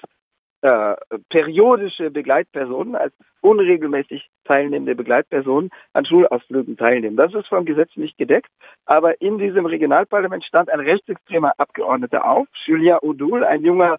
äh, 0.63 0.95
periodische 1.29 2.09
Begleitpersonen, 2.09 2.95
als 2.95 3.13
unregelmäßig 3.41 4.29
teilnehmende 4.45 4.95
Begleitpersonen 4.95 5.69
an 5.91 6.05
Schulausflügen 6.05 6.77
teilnehmen. 6.77 7.17
Das 7.17 7.33
ist 7.33 7.47
vom 7.47 7.65
Gesetz 7.65 7.89
nicht 7.97 8.17
gedeckt, 8.17 8.49
aber 8.85 9.19
in 9.21 9.37
diesem 9.37 9.65
Regionalparlament 9.65 10.45
stand 10.45 10.69
ein 10.69 10.79
rechtsextremer 10.79 11.51
Abgeordneter 11.57 12.25
auf, 12.25 12.47
Julien 12.65 12.99
Odoul, 13.01 13.43
ein 13.43 13.65
junger 13.65 13.97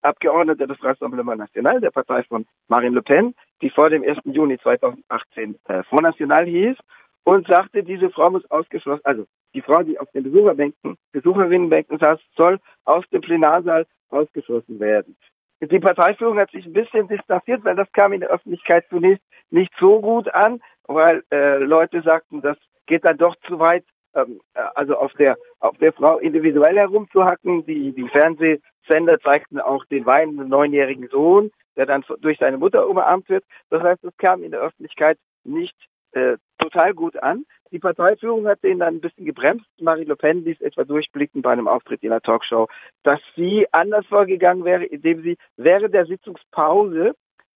Abgeordneter 0.00 0.66
des 0.66 0.82
Rassemblement 0.82 1.38
National, 1.38 1.82
der 1.82 1.90
Partei 1.90 2.22
von 2.22 2.46
Marine 2.68 2.94
Le 2.94 3.02
Pen, 3.02 3.34
die 3.60 3.68
vor 3.68 3.90
dem 3.90 4.02
1. 4.02 4.18
Juni 4.24 4.58
2018 4.58 5.58
äh, 5.68 5.82
Front 5.82 6.02
National 6.02 6.46
hieß 6.46 6.78
und 7.24 7.46
sagte, 7.46 7.82
diese 7.82 8.08
Frau 8.08 8.30
muss 8.30 8.50
ausgeschlossen, 8.50 9.04
also 9.04 9.26
die 9.54 9.60
Frau, 9.60 9.82
die 9.82 9.98
auf 9.98 10.10
den 10.12 10.22
Besucherbänken, 10.22 10.96
Besucherinnenbänken 11.12 11.98
saß, 11.98 12.20
soll 12.38 12.58
aus 12.86 13.04
dem 13.12 13.20
Plenarsaal 13.20 13.84
ausgeschlossen 14.08 14.80
werden. 14.80 15.14
Die 15.60 15.80
Parteiführung 15.80 16.38
hat 16.38 16.50
sich 16.50 16.66
ein 16.66 16.72
bisschen 16.72 17.08
distanziert, 17.08 17.64
weil 17.64 17.76
das 17.76 17.90
kam 17.92 18.12
in 18.12 18.20
der 18.20 18.30
Öffentlichkeit 18.30 18.84
zunächst 18.90 19.24
nicht 19.50 19.72
so 19.78 20.00
gut 20.00 20.32
an, 20.34 20.60
weil 20.84 21.22
äh, 21.32 21.58
Leute 21.58 22.02
sagten, 22.02 22.42
das 22.42 22.58
geht 22.86 23.04
dann 23.04 23.16
doch 23.16 23.34
zu 23.46 23.58
weit, 23.58 23.84
ähm, 24.14 24.40
äh, 24.54 24.60
also 24.74 24.96
auf 24.96 25.12
der 25.14 25.36
auf 25.60 25.76
der 25.78 25.92
Frau 25.92 26.18
individuell 26.18 26.76
herumzuhacken. 26.76 27.64
Die 27.64 27.92
die 27.92 28.08
Fernsehsender 28.08 29.18
zeigten 29.20 29.58
auch 29.58 29.84
den 29.86 30.04
weinenden 30.04 30.48
neunjährigen 30.48 31.08
Sohn, 31.08 31.50
der 31.76 31.86
dann 31.86 32.04
durch 32.20 32.38
seine 32.38 32.58
Mutter 32.58 32.86
umarmt 32.86 33.28
wird. 33.30 33.44
Das 33.70 33.82
heißt, 33.82 34.04
es 34.04 34.16
kam 34.18 34.42
in 34.42 34.50
der 34.50 34.60
Öffentlichkeit 34.60 35.18
nicht 35.44 35.76
äh, 36.12 36.36
total 36.58 36.92
gut 36.92 37.16
an. 37.22 37.46
Die 37.72 37.78
Parteiführung 37.78 38.46
hat 38.46 38.62
den 38.62 38.78
dann 38.78 38.96
ein 38.96 39.00
bisschen 39.00 39.26
gebremst. 39.26 39.66
Marie 39.80 40.04
Le 40.04 40.16
Pen 40.16 40.44
ließ 40.44 40.60
etwa 40.60 40.84
durchblicken 40.84 41.42
bei 41.42 41.52
einem 41.52 41.68
Auftritt 41.68 42.02
in 42.02 42.12
einer 42.12 42.20
Talkshow, 42.20 42.68
dass 43.02 43.20
sie 43.34 43.66
anders 43.72 44.06
vorgegangen 44.06 44.64
wäre, 44.64 44.84
indem 44.84 45.22
sie 45.22 45.36
während 45.56 45.92
der 45.94 46.06
Sitzungspause 46.06 47.14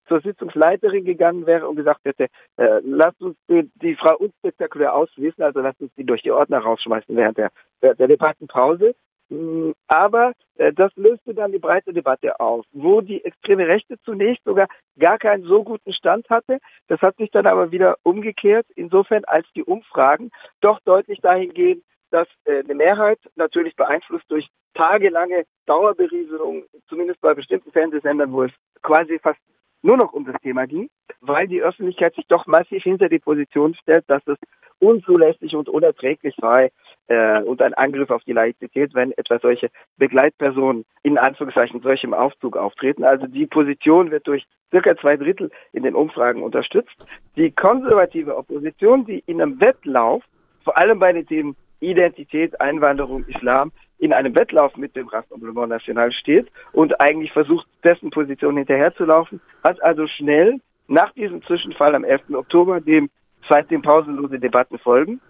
zur 0.08 0.20
Sitzungsleiterin 0.20 1.04
gegangen 1.04 1.46
wäre 1.46 1.68
und 1.68 1.76
gesagt 1.76 2.00
hätte, 2.04 2.26
äh, 2.56 2.80
lasst 2.82 3.22
uns 3.22 3.36
die, 3.48 3.70
die 3.76 3.94
Frau 3.94 4.16
unspektakulär 4.16 4.92
ausschließen, 4.92 5.42
also 5.42 5.60
lasst 5.60 5.80
uns 5.80 5.92
die 5.96 6.04
durch 6.04 6.22
die 6.22 6.32
Ordner 6.32 6.58
rausschmeißen 6.58 7.14
während 7.16 7.38
der, 7.38 7.50
während 7.80 8.00
der 8.00 8.08
Debattenpause. 8.08 8.96
Mm, 9.30 9.70
aber 9.86 10.32
äh, 10.56 10.72
das 10.72 10.94
löste 10.96 11.34
dann 11.34 11.52
die 11.52 11.58
breite 11.58 11.92
Debatte 11.92 12.38
auf, 12.40 12.66
wo 12.72 13.00
die 13.00 13.24
extreme 13.24 13.66
Rechte 13.66 13.96
zunächst 14.04 14.44
sogar 14.44 14.66
gar 14.98 15.18
keinen 15.18 15.44
so 15.44 15.62
guten 15.62 15.92
Stand 15.92 16.28
hatte. 16.28 16.58
Das 16.88 17.00
hat 17.00 17.16
sich 17.16 17.30
dann 17.30 17.46
aber 17.46 17.70
wieder 17.70 17.96
umgekehrt, 18.02 18.66
insofern 18.74 19.24
als 19.24 19.46
die 19.54 19.64
Umfragen 19.64 20.30
doch 20.60 20.80
deutlich 20.80 21.20
dahin 21.20 21.54
gehen, 21.54 21.82
dass 22.10 22.26
äh, 22.44 22.64
eine 22.64 22.74
Mehrheit 22.74 23.20
natürlich 23.36 23.76
beeinflusst 23.76 24.24
durch 24.28 24.48
tagelange 24.74 25.44
Dauerberieselung, 25.66 26.64
zumindest 26.88 27.20
bei 27.20 27.34
bestimmten 27.34 27.70
Fernsehsendern, 27.70 28.32
wo 28.32 28.42
es 28.42 28.52
quasi 28.82 29.18
fast 29.20 29.38
nur 29.82 29.96
noch 29.96 30.12
um 30.12 30.24
das 30.24 30.40
Thema 30.42 30.66
ging, 30.66 30.90
weil 31.20 31.46
die 31.46 31.62
Öffentlichkeit 31.62 32.14
sich 32.14 32.26
doch 32.26 32.46
massiv 32.46 32.82
hinter 32.82 33.08
die 33.08 33.20
Position 33.20 33.74
stellt, 33.74 34.04
dass 34.08 34.26
es 34.26 34.36
unzulässig 34.80 35.54
und 35.54 35.68
unerträglich 35.68 36.34
sei 36.40 36.70
äh, 37.10 37.42
und 37.42 37.60
ein 37.60 37.74
Angriff 37.74 38.10
auf 38.10 38.22
die 38.22 38.32
Laizität, 38.32 38.94
wenn 38.94 39.10
etwa 39.12 39.38
solche 39.40 39.68
Begleitpersonen 39.98 40.84
in 41.02 41.18
Anführungszeichen 41.18 41.80
solchem 41.80 42.14
Aufzug 42.14 42.56
auftreten. 42.56 43.04
Also 43.04 43.26
die 43.26 43.46
Position 43.46 44.12
wird 44.12 44.26
durch 44.28 44.46
circa 44.70 44.96
zwei 44.96 45.16
Drittel 45.16 45.50
in 45.72 45.82
den 45.82 45.96
Umfragen 45.96 46.42
unterstützt. 46.42 46.94
Die 47.36 47.50
konservative 47.50 48.36
Opposition, 48.36 49.04
die 49.04 49.24
in 49.26 49.42
einem 49.42 49.60
Wettlauf, 49.60 50.22
vor 50.62 50.78
allem 50.78 51.00
bei 51.00 51.12
den 51.12 51.26
Themen 51.26 51.56
Identität, 51.80 52.60
Einwanderung, 52.60 53.24
Islam, 53.26 53.72
in 53.98 54.12
einem 54.12 54.34
Wettlauf 54.36 54.76
mit 54.76 54.94
dem 54.94 55.08
Rassemblement 55.08 55.68
National 55.68 56.12
steht 56.12 56.48
und 56.72 57.00
eigentlich 57.00 57.32
versucht, 57.32 57.66
dessen 57.82 58.10
Position 58.10 58.56
hinterherzulaufen, 58.56 59.40
hat 59.64 59.82
also 59.82 60.06
schnell 60.06 60.60
nach 60.86 61.12
diesem 61.14 61.42
Zwischenfall 61.42 61.94
am 61.94 62.04
11. 62.04 62.30
Oktober, 62.34 62.80
dem 62.80 63.10
seitdem 63.48 63.82
pausenlose 63.82 64.38
Debatten 64.38 64.78
folgen, 64.78 65.20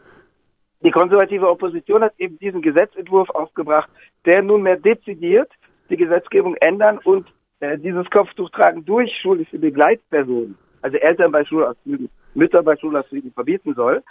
die 0.83 0.91
konservative 0.91 1.49
Opposition 1.49 2.03
hat 2.03 2.15
eben 2.19 2.39
diesen 2.39 2.63
Gesetzentwurf 2.63 3.29
aufgebracht, 3.31 3.91
der 4.25 4.43
nunmehr 4.43 4.77
dezidiert 4.77 5.51
die 5.91 5.97
Gesetzgebung 5.97 6.57
ändern 6.57 6.99
und 7.05 7.27
äh, 7.61 7.77
dieses 7.77 8.09
Kopftuchtragen 8.11 8.85
durch 8.85 9.13
schulische 9.21 9.59
Begleitpersonen, 9.59 10.57
also 10.83 10.97
Eltern 10.97 11.33
bei 11.33 11.45
Schulausflügen, 11.45 12.09
Mütter 12.35 12.63
bei 12.63 12.77
Schulausflügen 12.77 13.33
verbieten 13.33 13.75
soll. 13.75 14.03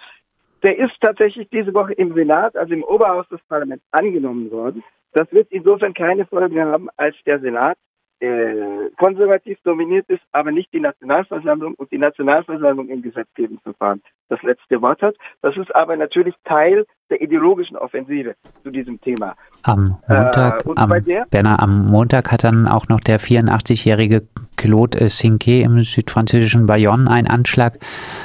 Der 0.62 0.78
ist 0.78 0.94
tatsächlich 1.02 1.48
diese 1.50 1.74
Woche 1.74 1.94
im 1.94 2.14
Senat, 2.14 2.56
also 2.56 2.74
im 2.74 2.84
Oberhaus 2.84 3.28
des 3.30 3.40
Parlaments, 3.48 3.84
angenommen 3.92 4.52
worden. 4.52 4.84
Das 5.14 5.32
wird 5.32 5.48
insofern 5.52 5.94
keine 5.94 6.26
Folgen 6.26 6.60
haben, 6.60 6.90
als 6.98 7.16
der 7.26 7.40
Senat 7.40 7.78
äh, 8.20 8.90
konservativ 8.98 9.58
dominiert 9.64 10.06
ist, 10.10 10.22
aber 10.32 10.52
nicht 10.52 10.74
die 10.74 10.80
Nationalversammlung 10.80 11.74
und 11.76 11.92
die 11.92 11.98
Nationalversammlung 11.98 12.90
im 12.90 13.02
Gesetzgebungsverfahren 13.02 14.02
das 14.30 14.42
letzte 14.44 14.82
Wort 14.82 15.02
hat. 15.02 15.16
Das 15.42 15.56
ist 15.58 15.74
aber 15.76 15.96
natürlich 15.96 16.36
Teil 16.44 16.86
der 17.10 17.22
ideologischen 17.22 17.76
Offensive 17.78 18.36
zu 18.64 18.70
diesem 18.70 19.02
Thema. 19.02 19.36
Am 19.64 19.98
Montag, 20.08 20.66
äh, 20.66 20.72
am, 20.76 20.94
Berner, 21.32 21.60
am 21.60 21.88
Montag 21.88 22.32
hat 22.32 22.44
dann 22.44 22.68
auch 22.68 22.88
noch 22.88 23.00
der 23.00 23.20
84-jährige 23.20 24.28
Claude 24.58 25.08
Cinquet 25.08 25.64
im 25.64 25.82
südfranzösischen 25.82 26.66
Bayonne 26.66 27.10
einen 27.10 27.28
Anschlag 27.28 27.80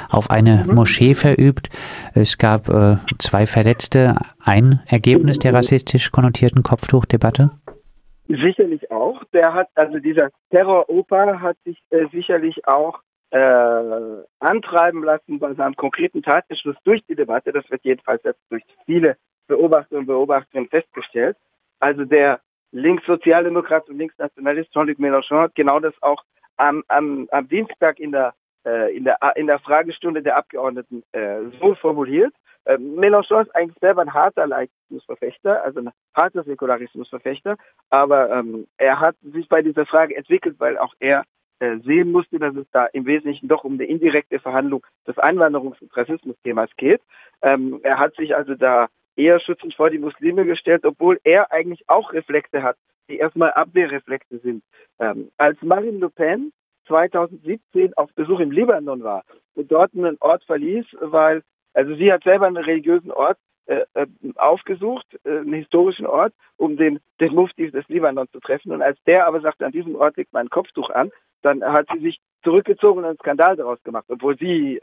auf 0.09 0.29
eine 0.29 0.65
mhm. 0.67 0.75
Moschee 0.75 1.15
verübt. 1.15 1.69
Es 2.13 2.37
gab 2.37 2.69
äh, 2.69 2.97
zwei 3.17 3.47
Verletzte. 3.47 4.15
Ein 4.43 4.81
Ergebnis 4.85 5.39
der 5.39 5.53
rassistisch 5.53 6.11
konnotierten 6.11 6.61
Kopftuchdebatte? 6.61 7.51
Sicherlich 8.27 8.89
auch. 8.91 9.23
Der 9.33 9.53
hat, 9.53 9.69
also 9.75 9.99
dieser 9.99 10.31
Terror-Opa 10.49 11.39
hat 11.41 11.57
sich 11.63 11.79
äh, 11.91 12.07
sicherlich 12.11 12.67
auch 12.67 12.99
äh, 13.29 14.23
antreiben 14.39 15.03
lassen 15.03 15.39
bei 15.39 15.53
seinem 15.53 15.75
konkreten 15.75 16.23
Tatentschluss 16.23 16.77
durch 16.83 17.03
die 17.07 17.15
Debatte. 17.15 17.51
Das 17.51 17.69
wird 17.69 17.83
jedenfalls 17.83 18.23
jetzt 18.23 18.41
durch 18.49 18.63
viele 18.85 19.17
Beobachter 19.47 19.97
und 19.97 20.07
Beobachterinnen 20.07 20.69
festgestellt. 20.69 21.37
Also 21.79 22.05
der 22.05 22.39
Linkssozialdemokrat 22.71 23.89
und 23.89 23.97
Linksnationalist 23.97 24.71
Jean-Luc 24.73 24.97
Mélenchon 24.97 25.41
hat 25.41 25.55
genau 25.55 25.79
das 25.79 25.93
auch 26.01 26.23
am, 26.57 26.83
am, 26.87 27.27
am 27.31 27.47
Dienstag 27.47 27.99
in 27.99 28.11
der 28.11 28.33
in, 28.65 29.03
der, 29.03 29.17
in 29.35 29.47
der 29.47 29.59
Fragestunde 29.59 30.21
der 30.21 30.37
Abgeordneten 30.37 31.03
äh, 31.11 31.37
so 31.59 31.75
formuliert. 31.75 32.33
Äh, 32.65 32.77
Mélenchon 32.77 33.43
ist 33.43 33.55
eigentlich 33.55 33.77
selber 33.79 34.01
ein 34.01 34.13
harter 34.13 34.47
Laizismusverfechter, 34.47 35.63
also 35.63 35.79
ein 35.79 35.91
harter 36.15 36.43
Säkularismusverfechter, 36.43 37.57
aber 37.89 38.31
ähm, 38.31 38.67
er 38.77 38.99
hat 38.99 39.15
sich 39.21 39.47
bei 39.47 39.61
dieser 39.61 39.85
Frage 39.85 40.15
entwickelt, 40.15 40.55
weil 40.59 40.77
auch 40.77 40.93
er 40.99 41.23
äh, 41.59 41.77
sehen 41.85 42.11
musste, 42.11 42.39
dass 42.39 42.55
es 42.55 42.65
da 42.71 42.87
im 42.87 43.05
Wesentlichen 43.05 43.47
doch 43.47 43.63
um 43.63 43.73
eine 43.73 43.85
indirekte 43.85 44.39
Verhandlung 44.39 44.85
des 45.07 45.15
Einwanderungs- 45.17 45.79
und 45.79 45.95
Rassismusthemas 45.95 46.69
geht. 46.75 47.01
Ähm, 47.41 47.79
er 47.83 47.99
hat 47.99 48.15
sich 48.15 48.35
also 48.35 48.55
da 48.55 48.87
eher 49.15 49.39
schützend 49.39 49.75
vor 49.75 49.89
die 49.89 49.99
Muslime 49.99 50.45
gestellt, 50.45 50.85
obwohl 50.85 51.19
er 51.23 51.51
eigentlich 51.51 51.83
auch 51.87 52.11
Reflexe 52.13 52.63
hat, 52.63 52.77
die 53.09 53.17
erstmal 53.17 53.53
Abwehrreflexe 53.53 54.39
sind. 54.39 54.63
Ähm, 54.99 55.31
als 55.37 55.61
Marine 55.61 55.99
Le 55.99 56.09
Pen 56.09 56.51
2017 56.87 57.93
auf 57.95 58.13
Besuch 58.13 58.39
im 58.39 58.51
Libanon 58.51 59.03
war 59.03 59.23
und 59.55 59.71
dort 59.71 59.93
einen 59.93 60.17
Ort 60.19 60.43
verließ, 60.45 60.85
weil, 60.99 61.43
also 61.73 61.95
sie 61.95 62.11
hat 62.11 62.23
selber 62.23 62.47
einen 62.47 62.57
religiösen 62.57 63.11
Ort 63.11 63.37
äh, 63.67 63.85
äh, 63.93 64.07
aufgesucht, 64.35 65.05
äh, 65.23 65.39
einen 65.39 65.53
historischen 65.53 66.05
Ort, 66.05 66.33
um 66.57 66.77
den, 66.77 66.99
den 67.19 67.33
Mufti 67.33 67.71
des 67.71 67.87
Libanon 67.87 68.27
zu 68.31 68.39
treffen. 68.39 68.71
Und 68.71 68.81
als 68.81 68.97
der 69.05 69.27
aber 69.27 69.41
sagte, 69.41 69.65
an 69.65 69.71
diesem 69.71 69.95
Ort 69.95 70.17
liegt 70.17 70.33
mein 70.33 70.49
Kopftuch 70.49 70.89
an, 70.89 71.11
dann 71.41 71.63
hat 71.63 71.87
sie 71.93 71.99
sich 71.99 72.19
zurückgezogen 72.43 72.99
und 72.99 73.05
einen 73.05 73.17
Skandal 73.17 73.55
daraus 73.55 73.81
gemacht, 73.83 74.05
obwohl 74.09 74.37
sie 74.37 74.79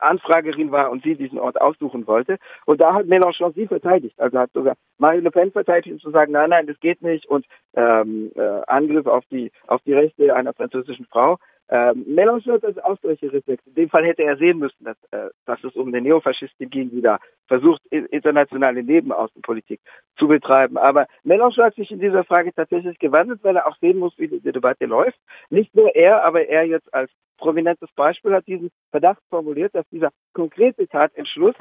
Anfragerin 0.00 0.72
war 0.72 0.90
und 0.90 1.02
sie 1.02 1.14
diesen 1.14 1.38
Ort 1.38 1.60
aussuchen 1.60 2.06
wollte. 2.06 2.38
Und 2.66 2.80
da 2.80 2.94
hat 2.94 3.06
Mélenchon 3.06 3.54
sie 3.54 3.66
verteidigt. 3.66 4.18
Also 4.18 4.38
hat 4.38 4.52
sogar 4.52 4.74
Marine 4.98 5.22
Le 5.22 5.30
Pen 5.30 5.52
verteidigt, 5.52 5.94
um 5.94 6.00
zu 6.00 6.10
sagen, 6.10 6.32
nein, 6.32 6.50
nein, 6.50 6.66
das 6.66 6.78
geht 6.80 7.02
nicht 7.02 7.26
und 7.26 7.46
ähm, 7.74 8.32
äh, 8.34 8.62
Angriff 8.66 9.06
auf 9.06 9.24
die 9.30 9.52
auf 9.66 9.80
die 9.82 9.92
Rechte 9.92 10.34
einer 10.34 10.52
französischen 10.52 11.06
Frau. 11.06 11.38
Ähm, 11.70 12.04
Mélenchon 12.06 12.54
hat 12.54 12.64
also 12.64 12.82
auch 12.82 12.98
solche 13.02 13.32
Reflexe. 13.32 13.68
In 13.70 13.74
dem 13.74 13.90
Fall 13.90 14.04
hätte 14.04 14.22
er 14.22 14.36
sehen 14.36 14.58
müssen, 14.58 14.84
dass, 14.84 14.96
äh, 15.12 15.30
dass 15.46 15.62
es 15.64 15.74
um 15.74 15.88
eine 15.88 16.00
Neofaschistin 16.00 16.68
ging, 16.68 16.90
die 16.90 17.00
da 17.00 17.18
versucht, 17.46 17.84
internationale 17.86 18.82
Nebenaußenpolitik 18.82 19.80
zu 20.18 20.28
betreiben. 20.28 20.76
Aber 20.76 21.06
Mélenchon 21.24 21.64
hat 21.64 21.74
sich 21.74 21.90
in 21.90 22.00
dieser 22.00 22.24
Frage 22.24 22.52
tatsächlich 22.52 22.98
gewandelt, 22.98 23.40
weil 23.42 23.56
er 23.56 23.66
auch 23.66 23.76
sehen 23.78 23.98
muss, 23.98 24.16
wie 24.18 24.28
die 24.28 24.40
Debatte 24.40 24.86
läuft. 24.86 25.18
Nicht 25.50 25.74
nur 25.74 25.94
er, 25.94 26.24
aber 26.24 26.46
er 26.46 26.64
jetzt 26.64 26.92
als 26.92 27.10
prominentes 27.38 27.90
Beispiel 27.96 28.32
hat 28.32 28.46
diesen 28.46 28.70
Verdacht 28.90 29.22
formuliert, 29.30 29.74
dass 29.74 29.88
dieser 29.90 30.10
konkrete 30.32 30.86
Tatentschluss 30.86 31.54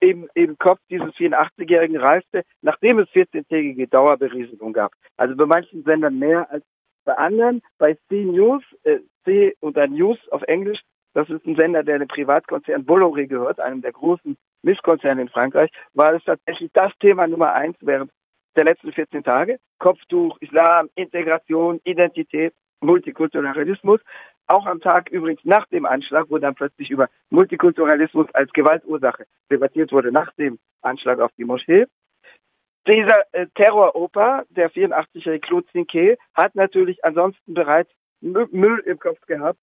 im, 0.00 0.28
im 0.34 0.56
Kopf 0.58 0.78
dieses 0.90 1.12
84-Jährigen 1.14 1.96
reifte, 1.96 2.44
nachdem 2.62 3.00
es 3.00 3.08
14-tägige 3.10 3.88
Dauerberieselung 3.88 4.72
gab. 4.72 4.92
Also 5.16 5.34
bei 5.36 5.46
manchen 5.46 5.82
Sendern 5.82 6.18
mehr 6.18 6.50
als 6.50 6.64
bei 7.08 7.16
anderen. 7.16 7.62
Bei 7.78 7.94
C 8.08 8.22
News, 8.24 8.62
äh, 8.84 8.98
C 9.24 9.56
oder 9.60 9.86
News 9.88 10.18
auf 10.30 10.42
Englisch, 10.42 10.80
das 11.14 11.28
ist 11.30 11.46
ein 11.46 11.56
Sender, 11.56 11.82
der 11.82 11.98
dem 11.98 12.06
Privatkonzern 12.06 12.84
Bolloré 12.84 13.26
gehört, 13.26 13.58
einem 13.60 13.80
der 13.80 13.92
großen 13.92 14.36
Misskonzerne 14.62 15.22
in 15.22 15.28
Frankreich, 15.30 15.70
war 15.94 16.12
es 16.12 16.22
tatsächlich 16.24 16.70
das 16.74 16.92
Thema 17.00 17.26
Nummer 17.26 17.54
eins 17.54 17.76
während 17.80 18.10
der 18.56 18.64
letzten 18.64 18.92
14 18.92 19.24
Tage. 19.24 19.58
Kopftuch, 19.78 20.36
Islam, 20.40 20.90
Integration, 20.96 21.80
Identität, 21.84 22.52
Multikulturalismus. 22.80 24.00
Auch 24.46 24.66
am 24.66 24.80
Tag 24.80 25.10
übrigens 25.10 25.40
nach 25.44 25.66
dem 25.68 25.86
Anschlag, 25.86 26.26
wo 26.28 26.36
dann 26.36 26.54
plötzlich 26.54 26.90
über 26.90 27.08
Multikulturalismus 27.30 28.26
als 28.34 28.52
Gewaltursache 28.52 29.24
debattiert 29.50 29.92
wurde, 29.92 30.12
nach 30.12 30.32
dem 30.34 30.58
Anschlag 30.82 31.20
auf 31.20 31.30
die 31.38 31.44
Moschee. 31.44 31.86
Dieser 32.88 33.22
äh, 33.32 33.46
Terroroper, 33.54 34.44
der 34.48 34.70
84-jährige 34.70 35.46
Claude 35.46 35.66
Cinquet, 35.72 36.18
hat 36.32 36.54
natürlich 36.54 37.04
ansonsten 37.04 37.52
bereits 37.52 37.90
Müll 38.20 38.82
im 38.86 38.98
Kopf 38.98 39.20
gehabt. 39.26 39.58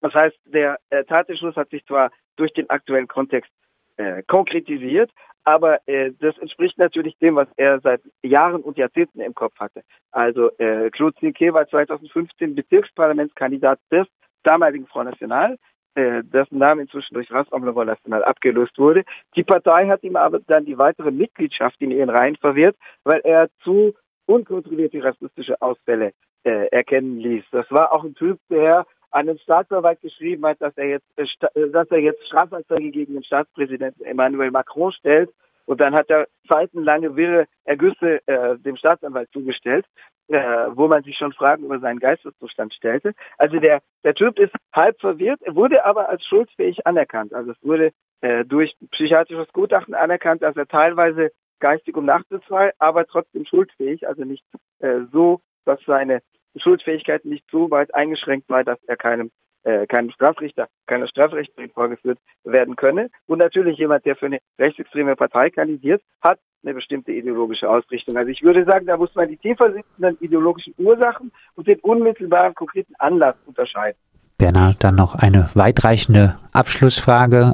Das 0.00 0.12
heißt, 0.14 0.36
der 0.46 0.78
äh, 0.90 1.04
Tatentschluss 1.04 1.54
hat 1.54 1.70
sich 1.70 1.84
zwar 1.86 2.10
durch 2.36 2.52
den 2.52 2.68
aktuellen 2.68 3.06
Kontext 3.06 3.52
äh, 3.98 4.22
konkretisiert, 4.24 5.12
aber 5.44 5.86
äh, 5.86 6.10
das 6.18 6.36
entspricht 6.38 6.76
natürlich 6.76 7.16
dem, 7.18 7.36
was 7.36 7.48
er 7.56 7.80
seit 7.80 8.00
Jahren 8.22 8.62
und 8.62 8.76
Jahrzehnten 8.78 9.20
im 9.20 9.34
Kopf 9.34 9.56
hatte. 9.60 9.82
Also 10.10 10.50
äh, 10.58 10.90
Claude 10.90 11.16
Cinquet 11.20 11.52
war 11.52 11.68
2015 11.68 12.56
Bezirksparlamentskandidat 12.56 13.78
des 13.92 14.06
damaligen 14.42 14.86
Front 14.86 15.10
National, 15.10 15.56
äh, 15.94 16.22
dessen 16.22 16.58
Name 16.58 16.82
inzwischen 16.82 17.14
durch 17.14 17.30
Rassemblement 17.30 17.86
National 17.86 18.24
abgelöst 18.24 18.78
wurde. 18.78 19.04
Die 19.36 19.44
Partei 19.44 19.88
hat 19.88 20.02
ihm 20.02 20.16
aber 20.16 20.40
dann 20.46 20.64
die 20.64 20.78
weitere 20.78 21.10
Mitgliedschaft 21.10 21.80
in 21.80 21.90
ihren 21.90 22.10
Reihen 22.10 22.36
verwehrt, 22.36 22.76
weil 23.04 23.20
er 23.20 23.48
zu 23.62 23.94
unkontrollierte 24.26 25.02
rassistische 25.02 25.60
Ausfälle 25.60 26.12
äh, 26.44 26.68
erkennen 26.68 27.18
ließ. 27.18 27.44
Das 27.50 27.70
war 27.70 27.92
auch 27.92 28.04
ein 28.04 28.14
Typ, 28.14 28.38
der 28.48 28.86
an 29.10 29.26
den 29.26 29.38
Staatsanwalt 29.38 30.00
geschrieben 30.00 30.46
hat, 30.46 30.60
dass 30.60 30.76
er 30.76 30.88
jetzt, 30.88 31.06
äh, 31.16 31.24
äh, 31.54 31.70
dass 31.70 31.90
er 31.90 31.98
jetzt 31.98 32.24
Strafanzeige 32.26 32.90
gegen 32.90 33.14
den 33.14 33.24
Staatspräsidenten 33.24 34.04
Emmanuel 34.04 34.50
Macron 34.50 34.92
stellt. 34.92 35.30
Und 35.70 35.80
dann 35.80 35.94
hat 35.94 36.10
er 36.10 36.26
seitenlange 36.48 37.14
wirre 37.14 37.46
Ergüsse 37.62 38.26
äh, 38.26 38.58
dem 38.58 38.76
Staatsanwalt 38.76 39.30
zugestellt, 39.30 39.86
äh, 40.26 40.66
wo 40.74 40.88
man 40.88 41.04
sich 41.04 41.16
schon 41.16 41.32
Fragen 41.32 41.64
über 41.64 41.78
seinen 41.78 42.00
Geisteszustand 42.00 42.74
stellte. 42.74 43.12
Also 43.38 43.60
der, 43.60 43.80
der 44.02 44.14
Typ 44.14 44.36
ist 44.40 44.52
halb 44.72 45.00
verwirrt, 45.00 45.38
wurde 45.46 45.84
aber 45.84 46.08
als 46.08 46.24
schuldfähig 46.24 46.88
anerkannt. 46.88 47.32
Also 47.32 47.52
es 47.52 47.62
wurde 47.62 47.92
äh, 48.20 48.44
durch 48.44 48.74
psychiatrisches 48.90 49.52
Gutachten 49.52 49.94
anerkannt, 49.94 50.42
dass 50.42 50.56
er 50.56 50.66
teilweise 50.66 51.30
geistig 51.60 51.94
um 51.94 52.00
umnachtet 52.00 52.42
war, 52.50 52.72
aber 52.80 53.06
trotzdem 53.06 53.44
schuldfähig, 53.44 54.08
also 54.08 54.24
nicht 54.24 54.44
äh, 54.80 55.02
so, 55.12 55.40
dass 55.66 55.78
seine 55.86 56.20
Schuldfähigkeit 56.56 57.24
nicht 57.24 57.44
so 57.48 57.70
weit 57.70 57.94
eingeschränkt 57.94 58.48
war, 58.48 58.64
dass 58.64 58.82
er 58.88 58.96
keinem 58.96 59.30
äh, 59.64 59.86
keinem 59.86 60.10
Strafrichter, 60.10 60.68
keiner 60.86 61.08
Strafrechtsdring 61.08 61.70
vorgeführt 61.70 62.18
werden 62.44 62.76
könne. 62.76 63.10
Und 63.26 63.38
natürlich 63.38 63.78
jemand, 63.78 64.04
der 64.06 64.16
für 64.16 64.26
eine 64.26 64.38
rechtsextreme 64.58 65.16
Partei 65.16 65.50
kandidiert, 65.50 66.02
hat 66.22 66.38
eine 66.62 66.74
bestimmte 66.74 67.12
ideologische 67.12 67.68
Ausrichtung. 67.68 68.16
Also 68.16 68.28
ich 68.28 68.42
würde 68.42 68.64
sagen, 68.64 68.86
da 68.86 68.96
muss 68.96 69.14
man 69.14 69.28
die 69.28 69.36
tiefer 69.36 69.72
sitzenden 69.72 70.16
ideologischen 70.20 70.74
Ursachen 70.78 71.32
und 71.54 71.66
den 71.66 71.78
unmittelbaren 71.80 72.54
konkreten 72.54 72.94
Anlass 72.98 73.36
unterscheiden. 73.46 73.98
Bernhard, 74.40 74.82
dann 74.82 74.94
noch 74.94 75.14
eine 75.14 75.50
weitreichende 75.52 76.36
Abschlussfrage. 76.52 77.52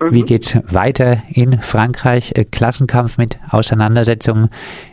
Äh, 0.00 0.04
mhm. 0.04 0.14
Wie 0.14 0.22
geht's 0.22 0.58
weiter 0.70 1.22
in 1.28 1.58
Frankreich? 1.60 2.32
Äh, 2.36 2.44
Klassenkampf 2.44 3.16
mit 3.16 3.38
Auseinandersetzungen 3.50 4.50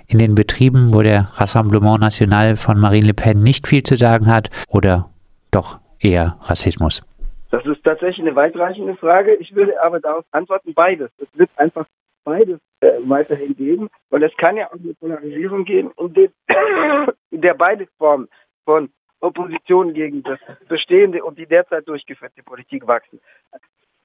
in 0.07 0.19
den 0.19 0.33
Betrieben, 0.35 0.93
wo 0.93 1.01
der 1.01 1.27
Rassemblement 1.33 1.99
National 1.99 2.55
von 2.55 2.79
Marine 2.79 3.07
Le 3.07 3.13
Pen 3.13 3.43
nicht 3.43 3.67
viel 3.67 3.83
zu 3.83 3.97
sagen 3.97 4.27
hat 4.27 4.49
oder 4.69 5.09
doch 5.51 5.79
eher 6.05 6.37
Rassismus? 6.41 7.03
Das 7.51 7.65
ist 7.65 7.83
tatsächlich 7.83 8.25
eine 8.25 8.35
weitreichende 8.35 8.95
Frage. 8.95 9.35
Ich 9.35 9.55
würde 9.55 9.81
aber 9.81 9.99
darauf 9.99 10.25
antworten, 10.31 10.73
beides. 10.73 11.09
Es 11.17 11.27
wird 11.33 11.49
einfach 11.57 11.85
beides 12.23 12.59
äh, 12.81 12.91
weiterhin 13.05 13.55
geben, 13.55 13.89
weil 14.09 14.23
es 14.23 14.35
kann 14.37 14.57
ja 14.57 14.67
auch 14.67 14.73
eine 14.73 14.93
Polarisierung 14.95 15.63
geben, 15.63 15.91
in, 15.97 16.13
dem, 16.13 16.31
in 17.31 17.41
der 17.41 17.53
beide 17.53 17.87
Formen 17.97 18.27
von 18.65 18.89
Opposition 19.21 19.93
gegen 19.93 20.23
das 20.23 20.39
bestehende 20.67 21.23
und 21.23 21.37
die 21.37 21.45
derzeit 21.45 21.87
durchgeführte 21.87 22.43
Politik 22.43 22.85
wachsen. 22.87 23.19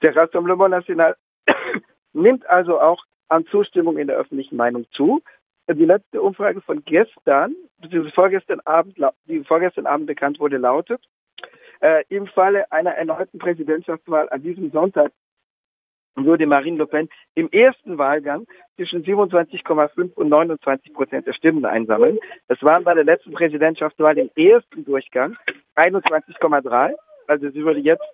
Der 0.02 0.14
Rassemblement 0.16 0.70
National 0.70 1.16
nimmt 2.12 2.48
also 2.48 2.80
auch 2.80 3.02
an 3.28 3.46
Zustimmung 3.46 3.98
in 3.98 4.06
der 4.06 4.16
öffentlichen 4.16 4.56
Meinung 4.56 4.86
zu. 4.92 5.22
Die 5.68 5.84
letzte 5.84 6.20
Umfrage 6.20 6.60
von 6.60 6.84
gestern, 6.84 7.54
beziehungsweise 7.78 8.14
vorgestern 8.14 8.60
Abend, 8.60 8.96
die 9.26 9.44
vorgestern 9.44 9.86
Abend 9.86 10.06
bekannt 10.06 10.40
wurde, 10.40 10.56
lautet, 10.56 11.00
äh, 11.80 12.04
im 12.08 12.26
Falle 12.26 12.70
einer 12.70 12.92
erneuten 12.92 13.38
Präsidentschaftswahl 13.38 14.28
an 14.30 14.42
diesem 14.42 14.70
Sonntag 14.70 15.12
würde 16.16 16.46
Marine 16.46 16.78
Le 16.78 16.86
Pen 16.86 17.08
im 17.34 17.48
ersten 17.50 17.98
Wahlgang 17.98 18.46
zwischen 18.76 19.04
27,5 19.04 20.14
und 20.14 20.28
29 20.28 20.92
Prozent 20.92 21.26
der 21.26 21.32
Stimmen 21.32 21.64
einsammeln. 21.64 22.18
Das 22.48 22.62
waren 22.62 22.84
bei 22.84 22.94
der 22.94 23.04
letzten 23.04 23.32
Präsidentschaftswahl 23.32 24.18
im 24.18 24.30
ersten 24.34 24.84
Durchgang 24.84 25.36
21,3. 25.76 26.94
Also 27.26 27.50
sie 27.50 27.64
würde 27.64 27.80
jetzt 27.80 28.04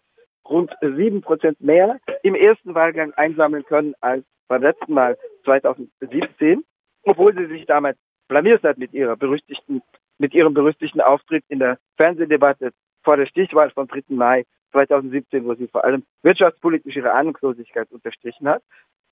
rund 0.49 0.73
sieben 0.81 1.23
Prozent 1.23 1.61
mehr 1.61 1.99
im 2.23 2.35
ersten 2.35 2.75
Wahlgang 2.75 3.13
einsammeln 3.15 3.65
können 3.65 3.95
als 4.01 4.25
beim 4.49 4.63
letzten 4.63 4.95
Mal 4.95 5.19
2017, 5.45 6.65
obwohl 7.03 7.35
sie 7.35 7.47
sich 7.47 7.67
damals 7.67 7.99
blamiert 8.29 8.63
hat 8.63 8.79
mit 8.79 8.93
ihrer 8.93 9.17
berüchtigten, 9.17 9.83
mit 10.19 10.35
ihrem 10.35 10.55
berüchtigten 10.55 11.01
Auftritt 11.01 11.45
in 11.49 11.59
der 11.59 11.79
Fernsehdebatte 11.97 12.73
vor 13.03 13.17
der 13.17 13.27
Stichwahl 13.27 13.71
vom 13.71 13.87
3. 13.87 14.03
Mai 14.09 14.45
2017, 14.73 15.45
wo 15.45 15.55
sie 15.55 15.69
vor 15.69 15.85
allem 15.85 16.05
wirtschaftspolitisch 16.23 16.97
ihre 16.97 17.13
Ahnungslosigkeit 17.13 17.91
unterstrichen 17.91 18.49
hat. 18.49 18.63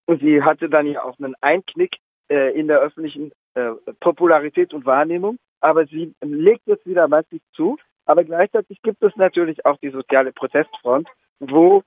Und 0.06 0.20
sie 0.20 0.42
hatte 0.42 0.68
dann 0.68 0.86
ja 0.86 1.02
auch 1.02 1.18
einen 1.18 1.34
Einknick 1.40 1.96
äh, 2.28 2.58
in 2.58 2.68
der 2.68 2.80
öffentlichen 2.80 3.32
äh, 3.54 3.70
Popularität 4.00 4.74
und 4.74 4.84
Wahrnehmung. 4.84 5.38
Aber 5.60 5.86
sie 5.86 6.14
legt 6.20 6.66
jetzt 6.66 6.86
wieder 6.86 7.08
massiv 7.08 7.40
zu. 7.54 7.78
Aber 8.04 8.24
gleichzeitig 8.24 8.82
gibt 8.82 9.02
es 9.02 9.16
natürlich 9.16 9.64
auch 9.64 9.78
die 9.78 9.90
soziale 9.90 10.32
Protestfront, 10.32 11.08
wo 11.40 11.82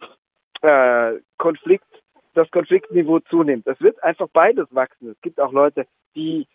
äh, 0.61 1.13
Konflikt, 1.37 1.85
das 2.33 2.49
Konfliktniveau 2.51 3.19
zunimmt. 3.19 3.67
Es 3.67 3.79
wird 3.81 4.03
einfach 4.03 4.27
beides 4.33 4.67
wachsen. 4.71 5.09
Es 5.09 5.21
gibt 5.21 5.39
auch 5.39 5.51
Leute, 5.51 5.85
die 6.15 6.47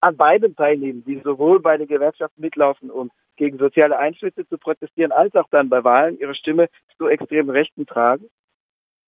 an 0.00 0.16
beiden 0.16 0.54
teilnehmen, 0.56 1.04
die 1.04 1.20
sowohl 1.24 1.60
bei 1.60 1.76
den 1.76 1.88
Gewerkschaften 1.88 2.40
mitlaufen, 2.40 2.90
um 2.90 3.10
gegen 3.36 3.58
soziale 3.58 3.98
Einschnitte 3.98 4.46
zu 4.48 4.58
protestieren, 4.58 5.12
als 5.12 5.34
auch 5.34 5.48
dann 5.50 5.68
bei 5.68 5.82
Wahlen 5.84 6.18
ihre 6.18 6.34
Stimme 6.34 6.68
zu 6.96 7.06
extremen 7.06 7.50
Rechten 7.50 7.86
tragen. 7.86 8.28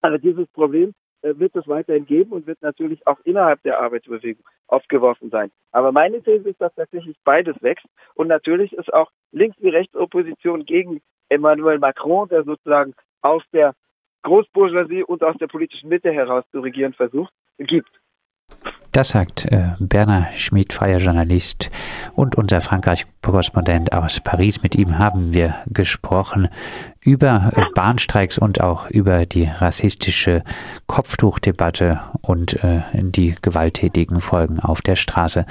Also 0.03 0.19
dieses 0.19 0.49
Problem 0.49 0.95
äh, 1.23 1.35
wird 1.37 1.55
es 1.57 1.69
weiterhin 1.69 2.07
geben 2.07 2.33
und 2.33 2.47
wird 2.47 2.63
natürlich 2.63 3.07
auch 3.07 3.19
innerhalb 3.25 3.63
der 3.63 3.81
Arbeitsbewegung 3.81 4.45
aufgeworfen 4.69 5.31
sein. 5.31 5.51
Aber 5.73 5.93
meine 5.93 6.23
These 6.23 6.49
ist, 6.49 6.61
dass 6.61 6.75
tatsächlich 6.75 7.17
beides 7.25 7.61
wächst 7.63 7.87
und 8.15 8.29
natürlich 8.29 8.73
ist 8.73 8.93
auch 8.93 9.11
Links- 9.33 9.61
wie 9.61 9.69
Rechtsopposition 9.69 10.65
gegen 10.65 11.03
Emmanuel 11.29 11.79
Macron, 11.79 12.29
der 12.29 12.45
sozusagen 12.45 12.95
aus 13.23 13.43
der 13.53 13.75
Großbourgeoisie 14.23 15.05
und 15.05 15.23
aus 15.23 15.37
der 15.39 15.47
politischen 15.47 15.89
Mitte 15.89 16.11
heraus 16.11 16.45
zu 16.51 16.61
regieren 16.61 16.93
versucht, 16.93 17.33
gibt. 17.59 18.00
Das 18.93 19.11
sagt 19.11 19.45
äh, 19.47 19.75
Bernhard 19.79 20.35
Schmid, 20.35 20.73
freier 20.73 20.99
Journalist 20.99 21.71
und 22.17 22.35
unser 22.35 22.61
Frankreich-Korrespondent 22.61 23.93
aus 23.93 24.19
Paris. 24.19 24.65
Mit 24.65 24.75
ihm 24.75 24.99
haben 24.99 25.33
wir 25.33 25.55
gesprochen 25.67 26.49
über 27.01 27.53
äh, 27.55 27.63
Bahnstreiks 27.75 28.37
und 28.37 28.61
auch 28.61 28.91
über 28.91 29.27
die 29.27 29.45
rassistische 29.45 30.43
Kopftuchdebatte 30.89 32.01
und 32.21 32.63
äh, 32.65 32.83
die 32.93 33.37
gewalttätigen 33.41 34.21
Folgen 34.21 34.59
auf 34.59 34.83
der 34.83 34.97
Straße. 34.97 35.47